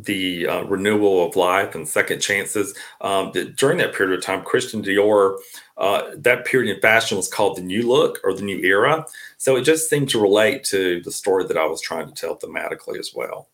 the 0.00 0.46
uh, 0.46 0.62
renewal 0.64 1.26
of 1.26 1.36
life 1.36 1.74
and 1.74 1.86
second 1.86 2.20
chances. 2.20 2.74
Um, 3.00 3.32
during 3.56 3.78
that 3.78 3.94
period 3.94 4.18
of 4.18 4.24
time, 4.24 4.44
Christian 4.44 4.82
Dior, 4.82 5.38
uh, 5.76 6.02
that 6.16 6.44
period 6.44 6.74
in 6.74 6.80
fashion 6.80 7.16
was 7.16 7.28
called 7.28 7.56
the 7.56 7.62
New 7.62 7.86
Look 7.88 8.20
or 8.24 8.34
the 8.34 8.42
New 8.42 8.58
Era. 8.58 9.06
So 9.36 9.56
it 9.56 9.62
just 9.62 9.90
seemed 9.90 10.08
to 10.10 10.20
relate 10.20 10.64
to 10.64 11.00
the 11.02 11.12
story 11.12 11.44
that 11.46 11.56
I 11.56 11.66
was 11.66 11.80
trying 11.80 12.06
to 12.08 12.14
tell 12.14 12.38
thematically 12.38 12.98
as 12.98 13.12
well. 13.14 13.48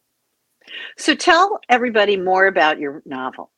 So 0.97 1.14
tell 1.14 1.61
everybody 1.68 2.16
more 2.16 2.47
about 2.47 2.78
your 2.78 3.02
novel. 3.04 3.50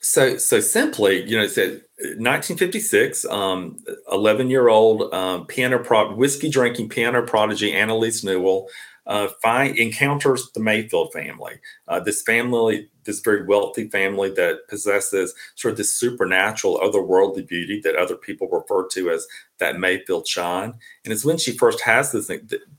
so 0.00 0.38
so 0.38 0.60
simply, 0.60 1.28
you 1.28 1.36
know, 1.36 1.44
it 1.44 1.50
said 1.50 1.82
1956, 1.98 3.24
um, 3.26 3.78
11 4.10 4.48
year 4.48 4.68
old 4.68 5.12
um, 5.12 5.46
piano 5.46 5.78
pro- 5.78 6.14
whiskey 6.14 6.48
drinking 6.48 6.88
piano 6.88 7.22
prodigy 7.22 7.72
Annalise 7.72 8.24
Newell 8.24 8.68
uh, 9.08 9.28
find, 9.42 9.76
encounters 9.78 10.50
the 10.52 10.60
Mayfield 10.60 11.12
family. 11.14 11.54
Uh, 11.88 11.98
this 11.98 12.22
family, 12.22 12.88
this 13.04 13.20
very 13.20 13.46
wealthy 13.46 13.88
family 13.88 14.30
that 14.32 14.68
possesses 14.68 15.34
sort 15.54 15.72
of 15.72 15.78
this 15.78 15.94
supernatural, 15.94 16.78
otherworldly 16.78 17.48
beauty 17.48 17.80
that 17.82 17.96
other 17.96 18.16
people 18.16 18.48
refer 18.48 18.86
to 18.88 19.10
as 19.10 19.26
that 19.58 19.80
Mayfield 19.80 20.28
shine. 20.28 20.74
And 21.04 21.12
it's 21.12 21.24
when 21.24 21.38
she 21.38 21.52
first 21.52 21.80
has 21.80 22.12
this 22.12 22.30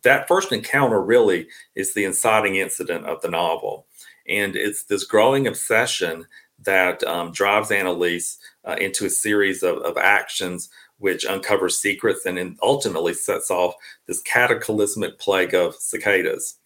that 0.04 0.28
first 0.28 0.52
encounter 0.52 1.02
really 1.02 1.48
is 1.76 1.94
the 1.94 2.06
inciting 2.06 2.58
incident 2.58 3.06
of 3.06 3.22
the 3.22 3.30
novel. 3.30 3.88
And 4.28 4.56
it's 4.56 4.84
this 4.84 5.06
growing 5.06 5.48
obsession 5.48 6.28
that 6.62 7.04
um, 7.06 7.32
drives 7.32 7.72
Annalise 7.72 8.38
uh, 8.66 8.76
into 8.80 9.06
a 9.06 9.10
series 9.10 9.64
of, 9.64 9.78
of 9.78 9.98
actions 9.98 10.70
which 11.00 11.26
uncovers 11.26 11.80
secrets 11.80 12.26
and 12.26 12.58
ultimately 12.62 13.14
sets 13.14 13.50
off 13.50 13.74
this 14.06 14.22
cataclysmic 14.22 15.18
plague 15.20 15.56
of 15.56 15.76
cicadas. 15.76 16.60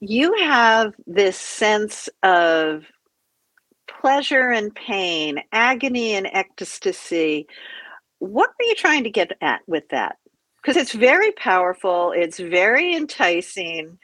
You 0.00 0.34
have 0.38 0.94
this 1.06 1.36
sense 1.36 2.08
of 2.22 2.84
pleasure 4.00 4.50
and 4.50 4.74
pain, 4.74 5.42
agony 5.52 6.14
and 6.14 6.28
ecstasy. 6.32 7.46
What 8.18 8.50
are 8.50 8.64
you 8.64 8.74
trying 8.74 9.04
to 9.04 9.10
get 9.10 9.32
at 9.40 9.60
with 9.66 9.88
that? 9.90 10.16
Because 10.62 10.76
it's 10.76 10.92
very 10.92 11.32
powerful, 11.32 12.12
it's 12.12 12.38
very 12.38 12.94
enticing. 12.94 13.98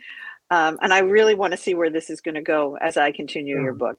Um, 0.50 0.78
and 0.83 0.92
I 0.92 1.00
really 1.00 1.35
want 1.35 1.52
to 1.52 1.56
see 1.56 1.75
where 1.75 1.90
this 1.90 2.11
is 2.11 2.21
going 2.21 2.35
to 2.35 2.42
go 2.42 2.76
as 2.76 2.97
I 2.97 3.12
continue 3.12 3.61
your 3.61 3.75
book. 3.75 3.99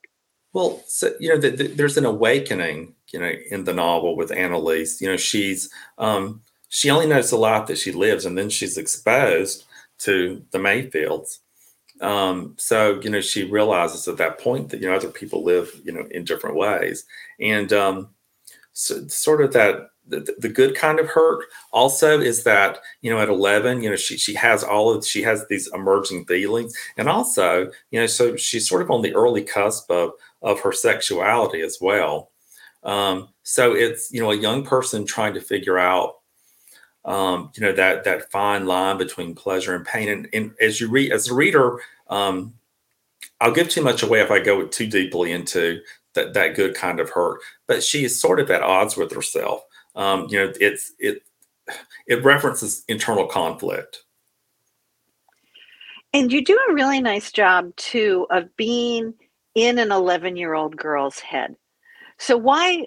Well, 0.56 0.82
so 0.88 1.12
you 1.20 1.28
know, 1.28 1.38
the, 1.38 1.50
the, 1.50 1.68
there's 1.68 1.98
an 1.98 2.06
awakening, 2.06 2.96
you 3.12 3.20
know, 3.20 3.30
in 3.52 3.66
the 3.66 3.74
novel 3.74 4.16
with 4.16 4.32
Annalise. 4.32 5.02
You 5.02 5.10
know, 5.10 5.18
she's 5.18 5.70
um, 5.98 6.42
she 6.70 6.90
only 6.90 7.08
knows 7.08 7.30
the 7.30 7.36
life 7.36 7.68
that 7.68 7.78
she 7.78 7.92
lives, 7.92 8.26
and 8.26 8.38
then 8.38 8.50
she's 8.50 8.78
exposed 8.78 9.66
to 10.00 10.42
the 10.52 10.60
Mayfields. 10.60 11.42
Um, 12.00 12.56
so 12.58 13.02
you 13.02 13.10
know, 13.10 13.20
she 13.20 13.44
realizes 13.44 14.08
at 14.08 14.16
that 14.16 14.40
point 14.40 14.70
that 14.70 14.80
you 14.80 14.88
know 14.88 14.96
other 14.96 15.10
people 15.10 15.44
live, 15.44 15.70
you 15.84 15.92
know, 15.92 16.08
in 16.12 16.24
different 16.24 16.56
ways, 16.56 17.04
and 17.42 17.74
um, 17.74 18.12
so 18.74 19.08
sort 19.08 19.42
of 19.42 19.54
that 19.54 19.90
the, 20.08 20.36
the 20.40 20.50
good 20.50 20.76
kind 20.76 21.00
of 21.00 21.08
hurt 21.08 21.46
also 21.72 22.20
is 22.20 22.44
that 22.44 22.80
you 23.02 23.10
know 23.10 23.20
at 23.20 23.30
11 23.30 23.82
you 23.82 23.90
know 23.90 23.96
she 23.96 24.18
she 24.18 24.34
has 24.36 24.64
all 24.64 24.92
of 24.94 25.06
she 25.06 25.22
has 25.24 25.46
these 25.48 25.68
emerging 25.74 26.26
feelings 26.26 26.74
and 26.98 27.10
also 27.10 27.72
you 27.92 28.00
know 28.00 28.06
so 28.06 28.36
she's 28.36 28.68
sort 28.68 28.82
of 28.82 28.92
on 28.92 29.02
the 29.02 29.14
early 29.16 29.42
cusp 29.44 29.90
of 29.90 30.12
of 30.46 30.62
her 30.62 30.72
sexuality 30.72 31.60
as 31.60 31.80
well. 31.82 32.32
Um, 32.84 33.28
so 33.44 33.74
it's 33.74 34.10
you 34.14 34.22
know 34.22 34.32
a 34.32 34.38
young 34.38 34.64
person 34.64 35.06
trying 35.06 35.34
to 35.34 35.42
figure 35.42 35.78
out 35.78 36.14
um, 37.04 37.52
you 37.56 37.62
know 37.62 37.74
that 37.74 38.06
that 38.06 38.32
fine 38.32 38.66
line 38.66 38.98
between 38.98 39.36
pleasure 39.36 39.76
and 39.76 39.86
pain. 39.86 40.08
And, 40.08 40.30
and 40.32 40.54
as 40.62 40.80
you 40.80 40.90
read 40.90 41.12
as 41.12 41.28
a 41.28 41.34
reader 41.34 41.80
um, 42.08 42.54
i'll 43.42 43.52
give 43.52 43.68
too 43.68 43.82
much 43.82 44.04
away 44.04 44.22
if 44.22 44.30
i 44.30 44.40
go 44.40 44.66
too 44.68 44.86
deeply 44.86 45.32
into 45.32 45.82
that 46.16 46.34
that 46.34 46.56
good 46.56 46.74
kind 46.74 47.00
of 47.00 47.12
hurt. 47.12 47.40
But 47.68 47.84
she 47.84 48.04
is 48.04 48.20
sort 48.20 48.40
of 48.40 48.50
at 48.50 48.64
odds 48.64 48.98
with 48.98 49.14
herself. 49.14 49.62
Um, 49.96 50.28
you 50.30 50.40
know, 50.40 50.52
it's 50.60 50.92
it 50.98 51.22
it 52.08 52.24
references 52.24 52.84
internal 52.88 53.28
conflict. 53.28 54.04
And 56.14 56.32
you 56.32 56.44
do 56.44 56.58
a 56.70 56.74
really 56.74 57.02
nice 57.02 57.32
job 57.32 57.76
too 57.76 58.26
of 58.30 58.56
being 58.56 59.14
in 59.56 59.80
an 59.80 59.92
11 59.92 60.36
year 60.36 60.54
old 60.54 60.76
girl's 60.76 61.20
head. 61.20 61.56
So 62.18 62.38
why 62.38 62.86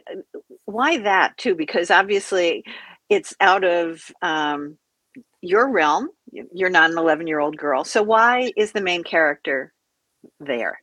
why 0.66 0.98
that 0.98 1.36
too? 1.36 1.54
Because 1.54 1.90
obviously 1.90 2.64
it's 3.08 3.34
out 3.40 3.64
of 3.64 4.10
um, 4.22 4.78
your 5.40 5.70
realm. 5.70 6.08
You're 6.30 6.70
not 6.70 6.90
an 6.90 6.98
11 6.98 7.26
year 7.26 7.40
old 7.40 7.56
girl. 7.56 7.84
So 7.84 8.02
why 8.02 8.52
is 8.56 8.72
the 8.72 8.80
main 8.80 9.04
character 9.04 9.72
there? 10.40 10.80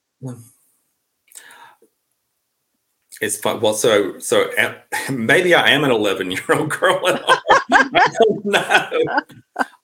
It's 3.21 3.37
fun. 3.37 3.61
Well, 3.61 3.73
so 3.73 4.19
so 4.19 4.49
maybe 5.11 5.55
I 5.55 5.69
am 5.69 5.83
an 5.83 5.91
11 5.91 6.31
year 6.31 6.43
old 6.49 6.69
girl. 6.69 7.07
At 7.07 7.23
all. 7.23 7.37
I 7.71 8.09
don't 8.19 8.45
know. 8.45 8.89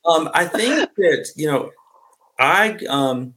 Um, 0.06 0.30
I 0.34 0.46
think 0.46 0.90
that 0.98 1.32
you 1.36 1.48
know, 1.48 1.72
I 2.40 2.78
um, 2.90 3.34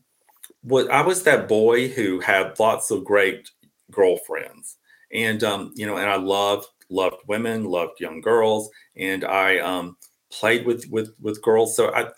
was 0.64 0.88
I 0.88 1.02
was 1.02 1.22
that 1.24 1.48
boy 1.48 1.88
who 1.88 2.20
had 2.20 2.58
lots 2.58 2.90
of 2.90 3.04
great 3.04 3.50
girlfriends, 3.90 4.76
and 5.12 5.42
um, 5.44 5.72
you 5.74 5.86
know, 5.86 5.96
and 5.98 6.10
I 6.10 6.16
loved 6.16 6.66
loved 6.90 7.16
women, 7.26 7.64
loved 7.64 8.00
young 8.00 8.20
girls, 8.20 8.70
and 8.96 9.24
I 9.24 9.58
um, 9.58 9.96
played 10.30 10.66
with 10.66 10.86
with 10.90 11.14
with 11.20 11.42
girls. 11.42 11.76
So 11.76 11.94
I 11.94 12.10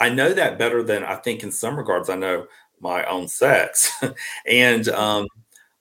I 0.00 0.10
know 0.10 0.32
that 0.32 0.58
better 0.58 0.82
than 0.82 1.04
I 1.04 1.16
think 1.16 1.42
in 1.42 1.52
some 1.52 1.76
regards 1.76 2.10
I 2.10 2.16
know 2.16 2.46
my 2.80 3.04
own 3.04 3.28
sex, 3.28 3.92
and 4.46 4.88
um, 4.88 5.26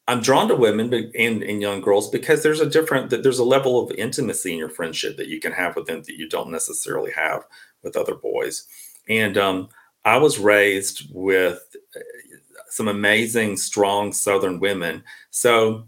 I'm 0.08 0.22
drawn 0.22 0.48
to 0.50 0.56
women 0.56 0.94
and, 0.94 1.42
and 1.44 1.62
young 1.62 1.82
girls 1.82 2.10
because 2.10 2.44
there's 2.44 2.62
a 2.62 2.70
different 2.70 3.10
that 3.10 3.24
there's 3.24 3.40
a 3.40 3.44
level 3.44 3.82
of 3.84 3.92
intimacy 3.98 4.54
in 4.54 4.60
your 4.60 4.70
friendship 4.70 5.18
that 5.18 5.28
you 5.28 5.40
can 5.40 5.52
have 5.52 5.76
with 5.76 5.88
them 5.88 6.04
that 6.04 6.18
you 6.18 6.30
don't 6.30 6.52
necessarily 6.52 7.12
have 7.12 7.46
with 7.84 7.98
other 7.98 8.16
boys. 8.16 8.68
And 9.10 9.38
um, 9.38 9.70
I 10.06 10.18
was 10.18 10.40
raised 10.40 11.10
with 11.12 11.60
uh, 11.96 12.00
some 12.70 12.88
amazing, 12.88 13.58
strong 13.58 14.14
Southern 14.14 14.60
women. 14.60 15.04
So 15.32 15.88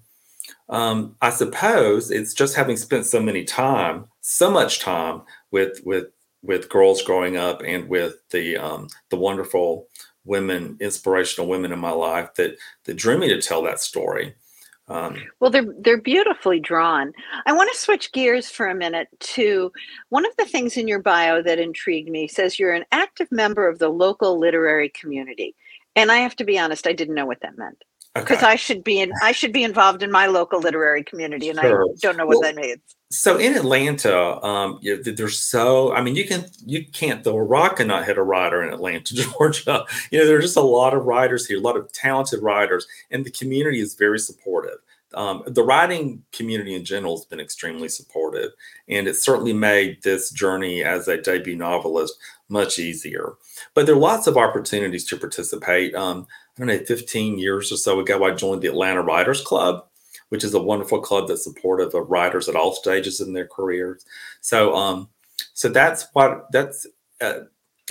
um, 0.69 1.15
I 1.21 1.29
suppose 1.29 2.11
it's 2.11 2.33
just 2.33 2.55
having 2.55 2.77
spent 2.77 3.05
so 3.05 3.21
many 3.21 3.43
time, 3.43 4.05
so 4.21 4.51
much 4.51 4.79
time 4.79 5.21
with 5.51 5.81
with 5.85 6.07
with 6.43 6.69
girls 6.69 7.01
growing 7.01 7.37
up 7.37 7.61
and 7.65 7.87
with 7.89 8.15
the 8.31 8.57
um, 8.57 8.87
the 9.09 9.17
wonderful 9.17 9.87
women, 10.25 10.77
inspirational 10.81 11.47
women 11.47 11.71
in 11.71 11.79
my 11.79 11.91
life 11.91 12.33
that 12.35 12.57
that 12.85 12.95
drew 12.95 13.17
me 13.17 13.29
to 13.29 13.41
tell 13.41 13.61
that 13.63 13.79
story. 13.79 14.35
Um, 14.89 15.17
well, 15.39 15.51
they're 15.51 15.73
they're 15.79 16.01
beautifully 16.01 16.59
drawn. 16.59 17.11
I 17.45 17.51
want 17.51 17.69
to 17.73 17.77
switch 17.77 18.11
gears 18.13 18.49
for 18.49 18.67
a 18.67 18.75
minute 18.75 19.09
to 19.19 19.71
one 20.09 20.25
of 20.25 20.31
the 20.37 20.45
things 20.45 20.77
in 20.77 20.87
your 20.87 21.01
bio 21.01 21.41
that 21.41 21.59
intrigued 21.59 22.09
me. 22.09 22.27
Says 22.27 22.57
you're 22.57 22.73
an 22.73 22.85
active 22.91 23.29
member 23.31 23.67
of 23.67 23.79
the 23.79 23.89
local 23.89 24.39
literary 24.39 24.89
community, 24.89 25.55
and 25.95 26.11
I 26.11 26.17
have 26.17 26.37
to 26.37 26.45
be 26.45 26.57
honest, 26.57 26.87
I 26.87 26.93
didn't 26.93 27.15
know 27.15 27.25
what 27.25 27.41
that 27.41 27.57
meant 27.57 27.83
because 28.15 28.37
okay. 28.37 28.47
I 28.47 28.55
should 28.55 28.83
be 28.83 28.99
in 28.99 29.11
I 29.21 29.31
should 29.33 29.53
be 29.53 29.63
involved 29.63 30.03
in 30.03 30.11
my 30.11 30.27
local 30.27 30.59
literary 30.59 31.03
community, 31.03 31.49
and 31.49 31.59
sure. 31.59 31.83
I 31.83 31.95
don't 31.99 32.17
know 32.17 32.25
what 32.25 32.39
well, 32.41 32.53
that 32.53 32.55
means. 32.55 32.79
So 33.09 33.37
in 33.37 33.55
Atlanta, 33.55 34.43
um, 34.43 34.79
you 34.81 35.01
there's 35.01 35.39
so 35.39 35.93
I 35.93 36.01
mean 36.01 36.15
you 36.15 36.27
can 36.27 36.45
you 36.65 36.85
can't 36.85 37.23
throw 37.23 37.37
a 37.37 37.43
rock 37.43 37.79
and 37.79 37.87
not 37.87 38.05
hit 38.05 38.17
a 38.17 38.23
writer 38.23 38.61
in 38.61 38.73
Atlanta, 38.73 39.15
Georgia. 39.15 39.85
You 40.11 40.19
know 40.19 40.25
there's 40.27 40.43
just 40.43 40.57
a 40.57 40.61
lot 40.61 40.93
of 40.93 41.05
writers 41.05 41.45
here, 41.45 41.57
a 41.57 41.61
lot 41.61 41.77
of 41.77 41.91
talented 41.93 42.41
writers, 42.43 42.85
and 43.09 43.25
the 43.25 43.31
community 43.31 43.79
is 43.79 43.95
very 43.95 44.19
supportive. 44.19 44.77
Um, 45.13 45.43
the 45.47 45.63
writing 45.63 46.23
community 46.33 46.75
in 46.75 46.83
general 46.83 47.15
has 47.15 47.25
been 47.25 47.39
extremely 47.39 47.87
supportive, 47.87 48.51
and 48.89 49.07
it 49.07 49.15
certainly 49.15 49.53
made 49.53 50.03
this 50.03 50.29
journey 50.29 50.83
as 50.83 51.07
a 51.07 51.21
debut 51.21 51.55
novelist 51.55 52.13
much 52.49 52.77
easier. 52.77 53.35
But 53.73 53.85
there 53.85 53.95
are 53.95 53.99
lots 53.99 54.27
of 54.27 54.37
opportunities 54.37 55.05
to 55.07 55.17
participate. 55.17 55.95
Um, 55.95 56.27
I 56.57 56.65
don't 56.65 56.67
know, 56.67 56.85
15 56.85 57.39
years 57.39 57.71
or 57.71 57.77
so 57.77 57.99
ago, 57.99 58.25
I 58.25 58.31
joined 58.31 58.63
the 58.63 58.67
Atlanta 58.67 59.01
Writers 59.01 59.41
Club, 59.41 59.86
which 60.29 60.43
is 60.43 60.53
a 60.53 60.61
wonderful 60.61 60.99
club 60.99 61.27
that's 61.27 61.43
supportive 61.43 61.93
of 61.93 62.09
writers 62.09 62.49
at 62.49 62.55
all 62.55 62.73
stages 62.73 63.21
in 63.21 63.33
their 63.33 63.47
careers. 63.47 64.05
So, 64.41 64.75
um, 64.75 65.09
so 65.53 65.69
that's 65.69 66.07
what 66.13 66.47
that's 66.51 66.85
uh, 67.21 67.41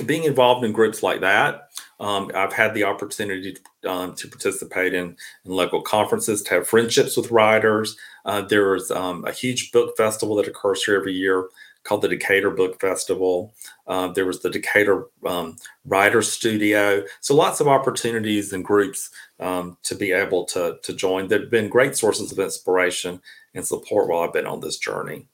being 0.05 0.25
involved 0.25 0.64
in 0.64 0.72
groups 0.72 1.03
like 1.03 1.20
that. 1.20 1.70
Um, 1.99 2.31
I've 2.35 2.53
had 2.53 2.75
the 2.75 2.85
opportunity 2.85 3.57
to, 3.83 3.90
um, 3.90 4.14
to 4.16 4.29
participate 4.29 4.92
in, 4.92 5.16
in, 5.44 5.53
local 5.53 5.81
conferences, 5.81 6.42
to 6.42 6.55
have 6.55 6.68
friendships 6.68 7.16
with 7.16 7.31
writers. 7.31 7.96
Uh, 8.27 8.42
there 8.42 8.75
is 8.75 8.90
um, 8.90 9.25
a 9.25 9.33
huge 9.33 9.72
book 9.72 9.96
festival 9.96 10.37
that 10.37 10.49
occurs 10.49 10.85
here 10.85 10.96
every 10.96 11.14
year 11.14 11.49
called 11.87 12.03
the 12.03 12.09
Decatur 12.09 12.51
Book 12.51 12.81
Festival. 12.81 13.55
Uh, 13.87 14.09
there 14.09 14.27
was 14.27 14.42
the 14.42 14.51
Decatur 14.51 15.07
um, 15.25 15.57
Writer 15.85 16.20
Studio. 16.20 17.03
So 17.20 17.35
lots 17.35 17.61
of 17.61 17.68
opportunities 17.68 18.53
and 18.53 18.64
groups 18.64 19.11
um, 19.40 19.79
to 19.85 19.94
be 19.94 20.12
able 20.12 20.44
to, 20.46 20.79
to 20.83 20.92
join. 20.92 21.29
They've 21.29 21.51
been 21.51 21.68
great 21.68 21.96
sources 21.96 22.33
of 22.33 22.38
inspiration 22.38 23.20
and 23.55 23.66
support 23.66 24.09
while 24.09 24.22
I've 24.22 24.33
been 24.33 24.46
on 24.46 24.61
this 24.61 24.79
journey. 24.79 25.29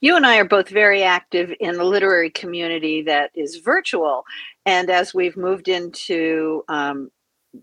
You 0.00 0.16
and 0.16 0.24
I 0.24 0.38
are 0.38 0.44
both 0.44 0.68
very 0.68 1.02
active 1.02 1.52
in 1.60 1.76
the 1.76 1.84
literary 1.84 2.30
community 2.30 3.02
that 3.02 3.30
is 3.34 3.56
virtual. 3.56 4.24
And 4.64 4.90
as 4.90 5.12
we've 5.12 5.36
moved 5.36 5.68
into 5.68 6.64
um, 6.68 7.10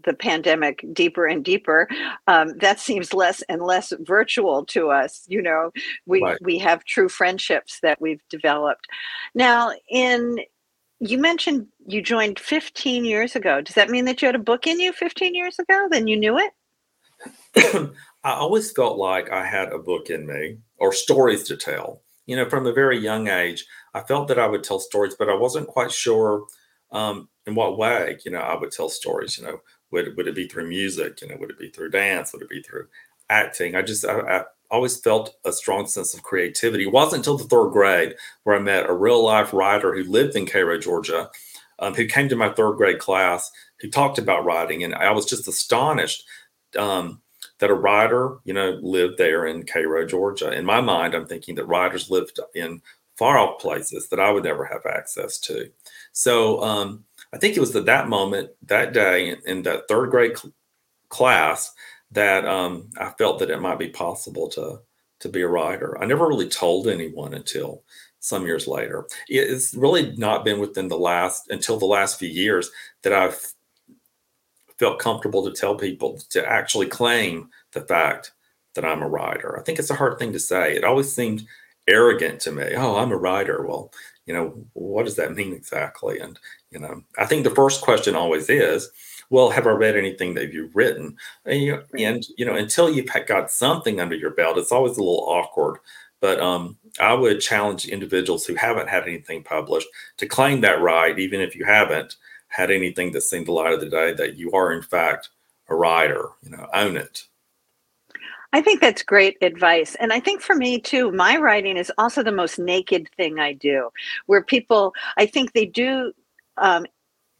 the 0.05 0.13
pandemic 0.13 0.85
deeper 0.93 1.25
and 1.25 1.43
deeper, 1.43 1.87
um, 2.27 2.57
that 2.59 2.79
seems 2.79 3.13
less 3.13 3.41
and 3.43 3.61
less 3.61 3.93
virtual 3.99 4.65
to 4.65 4.89
us. 4.89 5.23
You 5.27 5.41
know, 5.41 5.71
we 6.05 6.21
right. 6.21 6.37
we 6.41 6.57
have 6.59 6.83
true 6.85 7.09
friendships 7.09 7.79
that 7.81 8.01
we've 8.01 8.21
developed. 8.29 8.87
Now, 9.35 9.71
in 9.89 10.39
you 10.99 11.17
mentioned 11.17 11.67
you 11.85 12.01
joined 12.01 12.39
15 12.39 13.03
years 13.05 13.35
ago. 13.35 13.61
Does 13.61 13.75
that 13.75 13.89
mean 13.89 14.05
that 14.05 14.21
you 14.21 14.25
had 14.25 14.35
a 14.35 14.39
book 14.39 14.65
in 14.67 14.79
you 14.79 14.93
15 14.93 15.35
years 15.35 15.59
ago? 15.59 15.87
Then 15.89 16.07
you 16.07 16.17
knew 16.17 16.37
it? 16.39 16.53
I 18.23 18.31
always 18.31 18.71
felt 18.71 18.97
like 18.97 19.29
I 19.29 19.45
had 19.45 19.73
a 19.73 19.79
book 19.79 20.09
in 20.09 20.25
me 20.25 20.59
or 20.77 20.93
stories 20.93 21.43
to 21.43 21.57
tell. 21.57 22.01
You 22.25 22.37
know, 22.37 22.49
from 22.49 22.65
a 22.65 22.73
very 22.73 22.97
young 22.97 23.27
age, 23.27 23.65
I 23.93 24.01
felt 24.01 24.29
that 24.29 24.39
I 24.39 24.47
would 24.47 24.63
tell 24.63 24.79
stories, 24.79 25.15
but 25.17 25.29
I 25.29 25.35
wasn't 25.35 25.67
quite 25.67 25.91
sure 25.91 26.45
um, 26.91 27.27
in 27.45 27.53
what 27.53 27.77
way. 27.77 28.17
You 28.23 28.31
know, 28.31 28.39
I 28.39 28.57
would 28.57 28.71
tell 28.71 28.87
stories. 28.87 29.37
You 29.37 29.45
know, 29.45 29.59
would 29.93 30.17
would 30.17 30.27
it 30.27 30.35
be 30.35 30.47
through 30.47 30.67
music? 30.67 31.21
You 31.21 31.29
know, 31.29 31.37
would 31.39 31.51
it 31.51 31.59
be 31.59 31.69
through 31.69 31.91
dance? 31.91 32.33
Would 32.33 32.41
it 32.41 32.49
be 32.49 32.61
through 32.61 32.87
acting? 33.29 33.75
I 33.75 33.81
just 33.81 34.05
I, 34.05 34.19
I 34.19 34.43
always 34.69 34.97
felt 34.97 35.35
a 35.45 35.53
strong 35.53 35.85
sense 35.85 36.13
of 36.13 36.23
creativity. 36.23 36.85
It 36.85 36.91
wasn't 36.91 37.19
until 37.19 37.37
the 37.37 37.45
third 37.45 37.71
grade 37.71 38.15
where 38.43 38.55
I 38.57 38.59
met 38.59 38.89
a 38.89 38.93
real 38.93 39.23
life 39.23 39.53
writer 39.53 39.95
who 39.95 40.03
lived 40.03 40.35
in 40.35 40.47
Cairo, 40.47 40.77
Georgia, 40.79 41.29
um, 41.79 41.93
who 41.93 42.07
came 42.07 42.27
to 42.29 42.35
my 42.35 42.49
third 42.49 42.73
grade 42.73 42.99
class, 42.99 43.49
who 43.79 43.89
talked 43.89 44.17
about 44.17 44.43
writing, 44.43 44.83
and 44.83 44.95
I 44.95 45.11
was 45.11 45.25
just 45.25 45.47
astonished 45.47 46.23
um, 46.77 47.21
that 47.59 47.69
a 47.69 47.75
writer, 47.75 48.37
you 48.45 48.53
know, 48.53 48.79
lived 48.81 49.17
there 49.17 49.45
in 49.45 49.63
Cairo, 49.63 50.05
Georgia. 50.05 50.51
In 50.51 50.65
my 50.65 50.81
mind, 50.81 51.13
I'm 51.13 51.27
thinking 51.27 51.55
that 51.55 51.65
writers 51.65 52.09
lived 52.09 52.39
in 52.55 52.81
far 53.15 53.37
off 53.37 53.61
places 53.61 54.09
that 54.09 54.19
I 54.19 54.31
would 54.31 54.43
never 54.43 54.65
have 54.65 54.85
access 54.87 55.39
to. 55.41 55.69
So 56.13 56.63
um, 56.63 57.05
I 57.33 57.37
think 57.37 57.57
it 57.57 57.59
was 57.59 57.75
at 57.75 57.85
that 57.85 58.09
moment, 58.09 58.51
that 58.67 58.93
day, 58.93 59.29
in, 59.29 59.37
in 59.45 59.63
that 59.63 59.87
third 59.87 60.11
grade 60.11 60.37
cl- 60.37 60.53
class, 61.09 61.73
that 62.11 62.45
um, 62.45 62.89
I 62.97 63.09
felt 63.17 63.39
that 63.39 63.49
it 63.49 63.61
might 63.61 63.79
be 63.79 63.89
possible 63.89 64.47
to 64.49 64.79
to 65.19 65.29
be 65.29 65.41
a 65.41 65.47
writer. 65.47 65.97
I 66.01 66.05
never 66.05 66.27
really 66.27 66.49
told 66.49 66.87
anyone 66.87 67.33
until 67.33 67.81
some 68.19 68.45
years 68.45 68.67
later. 68.67 69.05
It's 69.29 69.73
really 69.73 70.15
not 70.17 70.43
been 70.43 70.59
within 70.59 70.89
the 70.89 70.97
last 70.97 71.49
until 71.49 71.77
the 71.79 71.85
last 71.85 72.19
few 72.19 72.29
years 72.29 72.69
that 73.03 73.13
I've 73.13 73.53
felt 74.77 74.99
comfortable 74.99 75.43
to 75.45 75.51
tell 75.51 75.75
people 75.75 76.19
to 76.29 76.45
actually 76.45 76.87
claim 76.87 77.49
the 77.71 77.81
fact 77.81 78.33
that 78.75 78.83
I'm 78.83 79.01
a 79.01 79.07
writer. 79.07 79.57
I 79.57 79.63
think 79.63 79.79
it's 79.79 79.89
a 79.89 79.95
hard 79.95 80.19
thing 80.19 80.33
to 80.33 80.39
say. 80.39 80.75
It 80.75 80.83
always 80.83 81.13
seemed 81.13 81.43
arrogant 81.87 82.39
to 82.41 82.51
me. 82.51 82.73
Oh, 82.75 82.97
I'm 82.97 83.11
a 83.11 83.17
writer. 83.17 83.65
Well, 83.65 83.91
you 84.25 84.33
know, 84.33 84.65
what 84.73 85.05
does 85.05 85.15
that 85.15 85.35
mean 85.35 85.53
exactly? 85.53 86.19
And, 86.19 86.39
you 86.71 86.79
know, 86.79 87.03
I 87.17 87.25
think 87.25 87.43
the 87.43 87.49
first 87.49 87.81
question 87.81 88.15
always 88.15 88.49
is, 88.49 88.89
well, 89.29 89.49
have 89.49 89.67
I 89.67 89.71
read 89.71 89.97
anything 89.97 90.33
that 90.35 90.53
you've 90.53 90.75
written? 90.75 91.17
And 91.45 91.61
you, 91.61 91.83
and, 91.97 92.23
you 92.37 92.45
know, 92.45 92.55
until 92.55 92.89
you've 92.89 93.09
got 93.25 93.51
something 93.51 93.99
under 93.99 94.15
your 94.15 94.31
belt, 94.31 94.57
it's 94.57 94.71
always 94.71 94.97
a 94.97 95.01
little 95.01 95.25
awkward. 95.27 95.79
But 96.19 96.39
um, 96.39 96.77
I 96.99 97.13
would 97.13 97.41
challenge 97.41 97.85
individuals 97.85 98.45
who 98.45 98.55
haven't 98.55 98.87
had 98.87 99.03
anything 99.03 99.43
published 99.43 99.87
to 100.17 100.25
claim 100.25 100.61
that 100.61 100.81
right, 100.81 101.17
even 101.19 101.41
if 101.41 101.55
you 101.55 101.65
haven't 101.65 102.15
had 102.47 102.71
anything 102.71 103.11
that's 103.11 103.29
seen 103.29 103.43
the 103.43 103.51
light 103.51 103.73
of 103.73 103.81
the 103.81 103.89
day, 103.89 104.13
that 104.13 104.37
you 104.37 104.51
are 104.53 104.71
in 104.71 104.83
fact 104.83 105.29
a 105.67 105.75
writer. 105.75 106.29
You 106.41 106.51
know, 106.51 106.67
own 106.73 106.95
it. 106.95 107.23
I 108.53 108.61
think 108.61 108.79
that's 108.79 109.01
great 109.01 109.37
advice. 109.41 109.95
And 109.95 110.13
I 110.13 110.19
think 110.19 110.41
for 110.41 110.55
me 110.55 110.79
too, 110.79 111.11
my 111.11 111.37
writing 111.37 111.75
is 111.75 111.91
also 111.97 112.23
the 112.23 112.31
most 112.31 112.59
naked 112.59 113.09
thing 113.17 113.39
I 113.39 113.53
do, 113.53 113.89
where 114.27 114.43
people, 114.43 114.93
I 115.17 115.25
think 115.25 115.51
they 115.51 115.65
do 115.65 116.13
um, 116.57 116.85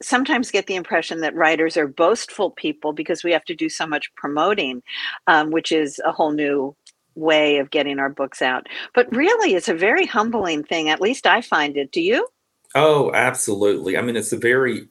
sometimes 0.02 0.52
get 0.52 0.66
the 0.68 0.76
impression 0.76 1.22
that 1.22 1.36
writers 1.36 1.78
are 1.78 1.88
boastful 1.88 2.52
people 2.52 2.94
because 2.94 3.24
we 3.24 3.32
have 3.32 3.46
to 3.46 3.56
do 3.56 3.70
so 3.70 3.86
much 3.86 4.14
promoting, 4.16 4.82
um, 5.28 5.52
which 5.52 5.72
is 5.72 6.02
a 6.04 6.12
whole 6.12 6.32
new 6.32 6.76
way 7.16 7.60
of 7.60 7.70
getting 7.70 8.00
our 8.00 8.10
books 8.10 8.42
out. 8.42 8.68
But 8.96 9.16
really, 9.16 9.54
it's 9.54 9.70
a 9.70 9.76
very 9.76 10.08
humbling 10.08 10.64
thing. 10.64 10.90
At 10.90 11.00
least 11.00 11.28
I 11.28 11.42
find 11.42 11.78
it. 11.78 11.92
Do 11.92 12.02
you? 12.02 12.28
Oh, 12.76 13.12
absolutely. 13.14 13.98
I 13.98 14.02
mean, 14.02 14.16
it's 14.16 14.34
a 14.34 14.38
very 14.38 14.88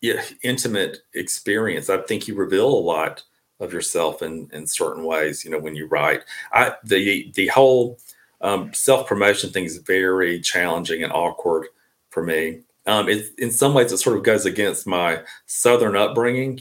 yeah, 0.00 0.22
intimate 0.42 1.00
experience. 1.14 1.90
I 1.90 1.98
think 1.98 2.26
you 2.26 2.34
reveal 2.34 2.66
a 2.66 2.80
lot 2.80 3.24
of 3.60 3.72
yourself 3.72 4.22
in 4.22 4.48
in 4.52 4.66
certain 4.66 5.04
ways. 5.04 5.44
You 5.44 5.50
know, 5.50 5.58
when 5.58 5.74
you 5.74 5.86
write, 5.86 6.22
I 6.52 6.74
the 6.84 7.30
the 7.34 7.48
whole 7.48 7.98
um, 8.40 8.72
self 8.74 9.06
promotion 9.06 9.50
thing 9.50 9.64
is 9.64 9.78
very 9.78 10.40
challenging 10.40 11.02
and 11.02 11.12
awkward 11.12 11.66
for 12.10 12.22
me 12.22 12.62
um, 12.86 13.08
it, 13.08 13.26
in 13.38 13.50
some 13.50 13.74
ways, 13.74 13.92
it 13.92 13.98
sort 13.98 14.16
of 14.16 14.24
goes 14.24 14.46
against 14.46 14.86
my 14.86 15.22
Southern 15.46 15.96
upbringing. 15.96 16.58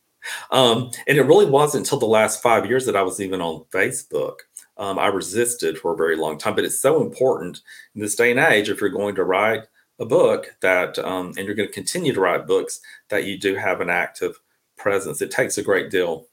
um, 0.50 0.90
and 1.06 1.18
it 1.18 1.22
really 1.22 1.46
wasn't 1.46 1.86
until 1.86 1.98
the 1.98 2.06
last 2.06 2.42
five 2.42 2.66
years 2.66 2.86
that 2.86 2.96
I 2.96 3.02
was 3.02 3.20
even 3.20 3.40
on 3.40 3.64
Facebook. 3.72 4.36
Um, 4.76 4.98
I 4.98 5.06
resisted 5.08 5.78
for 5.78 5.92
a 5.92 5.96
very 5.96 6.16
long 6.16 6.38
time, 6.38 6.54
but 6.54 6.64
it's 6.64 6.80
so 6.80 7.02
important 7.02 7.60
in 7.94 8.00
this 8.00 8.14
day 8.14 8.30
and 8.30 8.40
age 8.40 8.68
if 8.68 8.80
you're 8.80 8.90
going 8.90 9.14
to 9.16 9.24
write 9.24 9.64
a 9.98 10.06
book 10.06 10.54
that, 10.62 10.98
um, 10.98 11.34
and 11.36 11.46
you're 11.46 11.54
going 11.54 11.68
to 11.68 11.74
continue 11.74 12.14
to 12.14 12.20
write 12.20 12.46
books, 12.46 12.80
that 13.08 13.24
you 13.24 13.38
do 13.38 13.54
have 13.54 13.80
an 13.80 13.90
active 13.90 14.40
presence. 14.76 15.20
It 15.20 15.30
takes 15.30 15.58
a 15.58 15.62
great 15.62 15.90
deal 15.90 16.26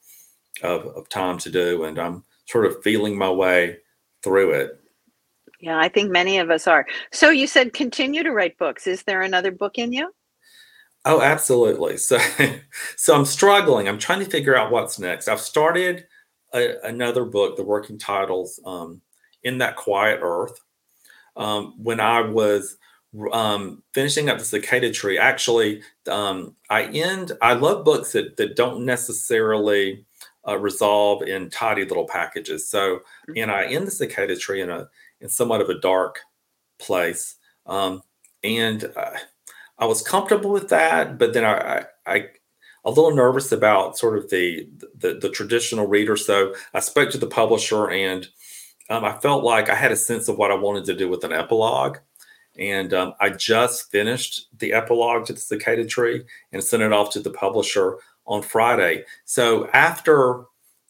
of, 0.63 0.85
of 0.87 1.09
time 1.09 1.37
to 1.39 1.49
do, 1.49 1.83
and 1.83 1.99
I'm 1.99 2.23
sort 2.45 2.65
of 2.65 2.81
feeling 2.83 3.17
my 3.17 3.29
way 3.29 3.77
through 4.23 4.51
it. 4.51 4.79
Yeah, 5.59 5.79
I 5.79 5.89
think 5.89 6.11
many 6.11 6.37
of 6.37 6.49
us 6.49 6.67
are. 6.67 6.85
So 7.11 7.29
you 7.29 7.47
said 7.47 7.73
continue 7.73 8.23
to 8.23 8.31
write 8.31 8.57
books. 8.57 8.85
Is 8.85 9.03
there 9.03 9.21
another 9.21 9.51
book 9.51 9.77
in 9.77 9.91
you? 9.91 10.13
Oh, 11.05 11.21
absolutely. 11.21 11.97
So, 11.97 12.19
so 12.97 13.15
I'm 13.15 13.25
struggling. 13.25 13.87
I'm 13.87 13.97
trying 13.97 14.19
to 14.19 14.29
figure 14.29 14.55
out 14.55 14.71
what's 14.71 14.99
next. 14.99 15.27
I've 15.27 15.39
started 15.39 16.05
a, 16.53 16.75
another 16.83 17.25
book. 17.25 17.55
The 17.55 17.63
working 17.63 17.97
titles 17.97 18.59
um, 18.65 19.01
"In 19.43 19.57
That 19.59 19.77
Quiet 19.77 20.19
Earth." 20.21 20.59
Um, 21.35 21.75
when 21.77 21.99
I 21.99 22.21
was 22.21 22.77
um, 23.31 23.83
finishing 23.93 24.29
up 24.29 24.39
the 24.39 24.45
cicada 24.45 24.91
tree, 24.91 25.17
actually, 25.17 25.81
um, 26.09 26.55
I 26.69 26.83
end. 26.85 27.31
I 27.41 27.53
love 27.53 27.85
books 27.85 28.11
that 28.11 28.37
that 28.37 28.55
don't 28.55 28.85
necessarily 28.85 30.05
uh, 30.47 30.57
resolve 30.57 31.23
in 31.23 31.49
tidy 31.49 31.85
little 31.85 32.07
packages. 32.07 32.67
So, 32.67 32.97
mm-hmm. 32.97 33.33
and 33.37 33.51
I 33.51 33.65
end 33.65 33.87
the 33.87 33.91
cicada 33.91 34.35
tree 34.35 34.61
in 34.61 34.69
a 34.69 34.87
in 35.19 35.29
somewhat 35.29 35.61
of 35.61 35.69
a 35.69 35.79
dark 35.79 36.19
place. 36.79 37.35
Um, 37.65 38.01
and 38.43 38.91
uh, 38.95 39.17
I 39.79 39.85
was 39.85 40.01
comfortable 40.01 40.51
with 40.51 40.69
that, 40.69 41.17
but 41.17 41.33
then 41.33 41.43
I, 41.43 41.79
I, 41.79 41.85
I 42.05 42.27
a 42.85 42.91
little 42.91 43.13
nervous 43.13 43.51
about 43.51 43.97
sort 43.97 44.17
of 44.17 44.29
the, 44.29 44.69
the, 44.97 45.15
the 45.15 45.29
traditional 45.29 45.87
reader. 45.87 46.15
So 46.15 46.53
I 46.73 46.79
spoke 46.79 47.09
to 47.11 47.17
the 47.17 47.27
publisher, 47.27 47.89
and 47.89 48.25
um, 48.89 49.03
I 49.03 49.17
felt 49.17 49.43
like 49.43 49.69
I 49.69 49.75
had 49.75 49.91
a 49.91 49.97
sense 49.97 50.29
of 50.29 50.37
what 50.37 50.51
I 50.51 50.55
wanted 50.55 50.85
to 50.85 50.95
do 50.95 51.09
with 51.09 51.25
an 51.25 51.33
epilogue. 51.33 51.97
And 52.57 52.93
um, 52.93 53.13
I 53.19 53.29
just 53.29 53.91
finished 53.91 54.47
the 54.57 54.73
epilogue 54.73 55.25
to 55.25 55.33
the 55.33 55.39
cicada 55.39 55.85
tree 55.85 56.23
and 56.51 56.63
sent 56.63 56.81
it 56.81 56.93
off 56.93 57.11
to 57.11 57.19
the 57.19 57.29
publisher 57.29 57.97
on 58.27 58.41
Friday. 58.41 59.05
So 59.25 59.67
after 59.69 60.43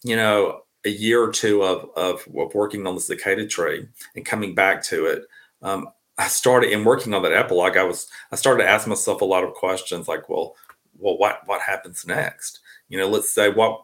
you 0.03 0.15
know 0.15 0.61
a 0.85 0.89
year 0.89 1.21
or 1.21 1.31
two 1.31 1.63
of, 1.63 1.89
of, 1.95 2.27
of 2.35 2.53
working 2.53 2.87
on 2.87 2.95
the 2.95 3.01
cicada 3.01 3.45
tree 3.45 3.87
and 4.15 4.25
coming 4.25 4.55
back 4.55 4.83
to 4.83 5.05
it, 5.05 5.23
um, 5.61 5.89
I 6.17 6.27
started 6.27 6.71
in 6.71 6.83
working 6.83 7.13
on 7.13 7.23
that 7.23 7.33
epilogue. 7.33 7.77
I 7.77 7.83
was 7.83 8.07
I 8.31 8.35
started 8.35 8.63
to 8.63 8.69
ask 8.69 8.87
myself 8.87 9.21
a 9.21 9.25
lot 9.25 9.43
of 9.43 9.53
questions 9.53 10.07
like, 10.07 10.29
well, 10.29 10.55
well, 10.97 11.17
what 11.17 11.41
what 11.45 11.61
happens 11.61 12.05
next? 12.05 12.59
You 12.89 12.97
know, 12.97 13.07
let's 13.07 13.31
say 13.31 13.49
what 13.49 13.81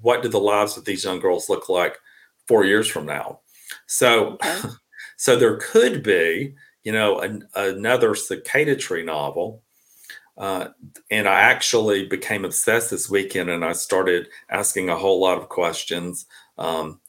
what 0.00 0.22
do 0.22 0.28
the 0.28 0.38
lives 0.38 0.76
of 0.76 0.84
these 0.84 1.04
young 1.04 1.18
girls 1.18 1.48
look 1.48 1.68
like 1.68 1.98
four 2.46 2.64
years 2.64 2.86
from 2.86 3.06
now? 3.06 3.40
So, 3.86 4.38
okay. 4.44 4.68
so 5.16 5.36
there 5.36 5.56
could 5.56 6.02
be, 6.02 6.54
you 6.84 6.92
know, 6.92 7.18
an, 7.18 7.48
another 7.56 8.14
cicada 8.14 8.76
tree 8.76 9.02
novel 9.02 9.62
uh, 10.38 10.68
and 11.10 11.26
I 11.28 11.40
actually 11.40 12.06
became 12.06 12.44
obsessed 12.44 12.90
this 12.90 13.08
weekend, 13.08 13.48
and 13.48 13.64
I 13.64 13.72
started 13.72 14.28
asking 14.50 14.90
a 14.90 14.96
whole 14.96 15.20
lot 15.20 15.38
of 15.38 15.48
questions. 15.48 16.26
Um, 16.58 17.00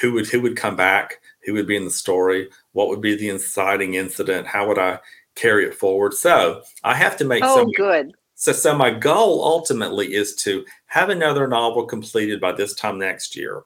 who 0.00 0.12
would 0.12 0.28
who 0.28 0.40
would 0.42 0.56
come 0.56 0.76
back? 0.76 1.20
Who 1.44 1.54
would 1.54 1.66
be 1.66 1.76
in 1.76 1.84
the 1.84 1.90
story? 1.90 2.48
What 2.72 2.88
would 2.88 3.00
be 3.00 3.16
the 3.16 3.30
inciting 3.30 3.94
incident? 3.94 4.46
How 4.46 4.68
would 4.68 4.78
I 4.78 5.00
carry 5.34 5.64
it 5.64 5.74
forward? 5.74 6.14
So 6.14 6.62
I 6.84 6.94
have 6.94 7.16
to 7.18 7.24
make. 7.24 7.42
Oh, 7.44 7.56
some, 7.56 7.72
good. 7.72 8.12
So, 8.34 8.52
so 8.52 8.76
my 8.76 8.90
goal 8.90 9.44
ultimately 9.44 10.14
is 10.14 10.34
to 10.36 10.64
have 10.86 11.08
another 11.08 11.48
novel 11.48 11.86
completed 11.86 12.40
by 12.40 12.52
this 12.52 12.74
time 12.74 12.98
next 12.98 13.36
year. 13.36 13.62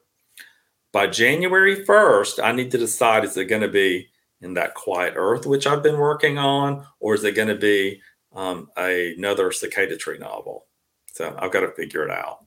By 0.92 1.08
January 1.08 1.84
first, 1.84 2.40
I 2.40 2.52
need 2.52 2.70
to 2.70 2.78
decide: 2.78 3.24
is 3.24 3.36
it 3.36 3.46
going 3.46 3.62
to 3.62 3.68
be 3.68 4.08
in 4.40 4.54
that 4.54 4.74
quiet 4.74 5.14
earth, 5.16 5.46
which 5.46 5.66
I've 5.66 5.82
been 5.82 5.98
working 5.98 6.38
on, 6.38 6.86
or 7.00 7.14
is 7.14 7.24
it 7.24 7.34
going 7.34 7.48
to 7.48 7.54
be 7.54 8.00
um, 8.34 8.68
another 8.76 9.52
cicada 9.52 9.96
tree 9.96 10.18
novel. 10.18 10.66
So 11.12 11.36
I've 11.38 11.52
got 11.52 11.60
to 11.60 11.72
figure 11.72 12.04
it 12.04 12.10
out. 12.10 12.44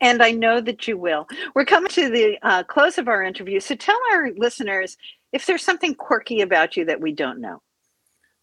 And 0.00 0.22
I 0.22 0.30
know 0.30 0.60
that 0.60 0.86
you 0.86 0.96
will. 0.96 1.26
We're 1.54 1.64
coming 1.64 1.90
to 1.90 2.08
the 2.08 2.38
uh, 2.42 2.62
close 2.62 2.98
of 2.98 3.08
our 3.08 3.24
interview. 3.24 3.58
So 3.58 3.74
tell 3.74 3.98
our 4.12 4.30
listeners 4.36 4.96
if 5.32 5.46
there's 5.46 5.64
something 5.64 5.94
quirky 5.94 6.40
about 6.40 6.76
you 6.76 6.84
that 6.84 7.00
we 7.00 7.12
don't 7.12 7.40
know. 7.40 7.60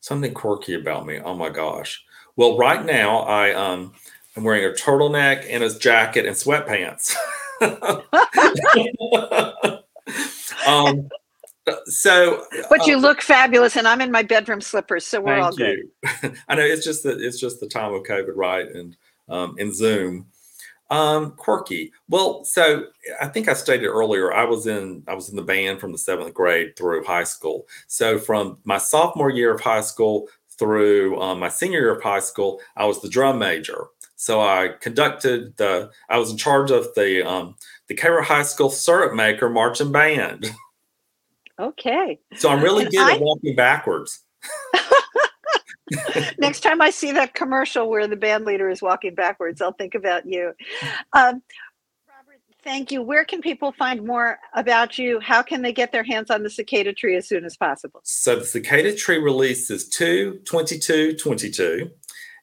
Something 0.01 0.33
quirky 0.33 0.73
about 0.73 1.05
me. 1.05 1.19
Oh 1.23 1.35
my 1.35 1.49
gosh. 1.49 2.03
Well, 2.35 2.57
right 2.57 2.85
now 2.85 3.19
I 3.19 3.53
um 3.53 3.93
I'm 4.35 4.43
wearing 4.43 4.65
a 4.65 4.69
turtleneck 4.69 5.45
and 5.49 5.63
a 5.63 5.77
jacket 5.77 6.25
and 6.25 6.35
sweatpants. 6.35 7.15
um, 10.67 11.09
So, 11.85 12.45
but 12.69 12.85
you 12.87 12.97
uh, 12.97 13.01
look 13.01 13.21
fabulous, 13.21 13.75
and 13.75 13.87
I'm 13.87 14.01
in 14.01 14.11
my 14.11 14.23
bedroom 14.23 14.61
slippers, 14.61 15.05
so 15.05 15.21
we're 15.21 15.39
all 15.39 15.51
good. 15.51 15.89
I 16.47 16.55
know 16.55 16.63
it's 16.63 16.85
just 16.85 17.03
that 17.03 17.21
it's 17.21 17.39
just 17.39 17.59
the 17.59 17.67
time 17.67 17.93
of 17.93 18.03
COVID, 18.03 18.33
right? 18.35 18.67
And 18.67 18.95
um, 19.29 19.55
in 19.57 19.73
Zoom. 19.73 20.27
Um, 20.91 21.33
quirky. 21.33 21.91
Well, 22.07 22.43
so 22.45 22.85
I 23.21 23.27
think 23.27 23.47
I 23.47 23.53
stated 23.53 23.85
earlier, 23.85 24.33
I 24.33 24.43
was 24.43 24.65
in 24.65 25.03
I 25.07 25.13
was 25.13 25.29
in 25.29 25.35
the 25.35 25.43
band 25.43 25.79
from 25.79 25.91
the 25.91 25.99
seventh 25.99 26.33
grade 26.33 26.75
through 26.75 27.03
high 27.03 27.25
school. 27.25 27.67
So 27.85 28.17
from 28.17 28.57
my 28.63 28.79
sophomore 28.79 29.29
year 29.29 29.53
of 29.53 29.61
high 29.61 29.81
school 29.81 30.27
through 30.57 31.21
um, 31.21 31.39
my 31.39 31.49
senior 31.49 31.79
year 31.79 31.95
of 31.95 32.01
high 32.01 32.21
school, 32.21 32.59
I 32.75 32.85
was 32.85 33.01
the 33.01 33.09
drum 33.09 33.37
major. 33.37 33.85
So 34.15 34.41
I 34.41 34.71
conducted 34.81 35.55
the 35.57 35.91
I 36.09 36.17
was 36.17 36.31
in 36.31 36.37
charge 36.37 36.71
of 36.71 36.87
the 36.95 37.25
um, 37.25 37.55
the 37.87 37.95
Cairo 37.95 38.23
High 38.23 38.43
School 38.43 38.69
syrup 38.69 39.13
maker 39.13 39.49
marching 39.49 39.91
band. 39.91 40.51
Okay. 41.59 42.19
So 42.35 42.49
I'm 42.49 42.63
really 42.63 42.85
good 42.85 42.99
I, 42.99 43.15
at 43.15 43.21
walking 43.21 43.55
backwards. 43.55 44.23
Next 46.37 46.61
time 46.61 46.81
I 46.81 46.91
see 46.91 47.11
that 47.11 47.33
commercial 47.33 47.89
where 47.89 48.07
the 48.07 48.15
band 48.15 48.45
leader 48.45 48.69
is 48.69 48.81
walking 48.81 49.15
backwards, 49.15 49.61
I'll 49.61 49.73
think 49.73 49.95
about 49.95 50.25
you. 50.25 50.53
Um, 51.13 51.41
Robert, 52.07 52.39
thank 52.63 52.91
you. 52.91 53.01
Where 53.01 53.25
can 53.25 53.41
people 53.41 53.73
find 53.73 54.05
more 54.05 54.39
about 54.53 54.97
you? 54.97 55.19
How 55.19 55.41
can 55.41 55.61
they 55.61 55.73
get 55.73 55.91
their 55.91 56.03
hands 56.03 56.29
on 56.29 56.43
the 56.43 56.49
cicada 56.49 56.93
tree 56.93 57.17
as 57.17 57.27
soon 57.27 57.43
as 57.43 57.57
possible? 57.57 57.99
So 58.03 58.37
the 58.37 58.45
cicada 58.45 58.95
tree 58.95 59.17
release 59.17 59.69
is 59.69 59.89
2 59.89 60.39
22 60.45 61.17
22. 61.17 61.91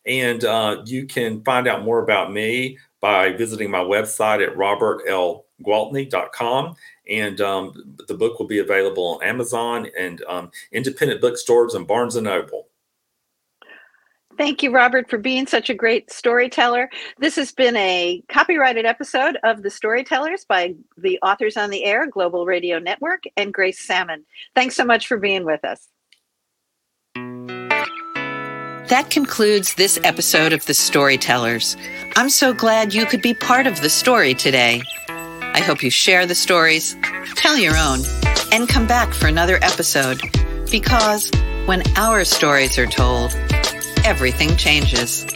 And 0.07 0.45
uh, 0.45 0.83
you 0.85 1.07
can 1.07 1.43
find 1.43 1.67
out 1.67 1.85
more 1.85 2.03
about 2.03 2.31
me 2.33 2.77
by 3.01 3.33
visiting 3.33 3.71
my 3.71 3.81
website 3.81 4.47
at 4.47 4.55
robertlgwaltney.com. 4.57 6.77
And 7.09 7.41
um, 7.41 7.97
the 8.09 8.15
book 8.15 8.39
will 8.39 8.47
be 8.47 8.59
available 8.59 9.19
on 9.21 9.23
Amazon 9.27 9.89
and 9.99 10.23
um, 10.29 10.51
independent 10.73 11.21
bookstores 11.21 11.75
and 11.75 11.87
Barnes 11.87 12.17
and 12.17 12.25
Noble. 12.25 12.69
Thank 14.37 14.63
you, 14.63 14.71
Robert, 14.71 15.09
for 15.09 15.17
being 15.17 15.47
such 15.47 15.71
a 15.71 15.75
great 15.75 16.13
storyteller. 16.13 16.91
This 17.19 17.37
has 17.37 17.53
been 17.53 17.75
a 17.77 18.23
copyrighted 18.29 18.85
episode 18.85 19.39
of 19.45 19.63
The 19.63 19.71
Storytellers 19.71 20.45
by 20.45 20.75
the 20.99 21.19
Authors 21.23 21.57
on 21.57 21.71
the 21.71 21.85
Air 21.85 22.07
Global 22.07 22.45
Radio 22.45 22.79
Network 22.79 23.25
and 23.37 23.55
Grace 23.55 23.81
Sammon. 23.81 24.27
Thanks 24.55 24.77
so 24.77 24.85
much 24.85 25.07
for 25.07 25.17
being 25.17 25.45
with 25.45 25.65
us. 25.65 25.89
That 28.89 29.09
concludes 29.11 29.75
this 29.75 29.99
episode 30.05 30.53
of 30.53 30.67
The 30.67 30.75
Storytellers. 30.75 31.77
I'm 32.15 32.31
so 32.31 32.53
glad 32.53 32.95
you 32.95 33.07
could 33.07 33.23
be 33.23 33.35
part 33.35 33.67
of 33.67 33.81
the 33.81 33.91
story 33.91 34.35
today. 34.35 34.83
I 35.57 35.61
hope 35.61 35.83
you 35.83 35.89
share 35.89 36.27
the 36.27 36.35
stories, 36.35 36.95
tell 37.35 37.57
your 37.57 37.75
own, 37.79 38.01
and 38.53 38.69
come 38.69 38.87
back 38.87 39.15
for 39.15 39.27
another 39.27 39.59
episode 39.63 40.21
because 40.71 41.31
when 41.65 41.83
our 41.97 42.25
stories 42.25 42.79
are 42.79 42.85
told, 42.85 43.35
everything 44.05 44.55
changes. 44.59 45.27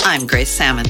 I'm 0.00 0.26
Grace 0.26 0.48
Sammon. 0.48 0.86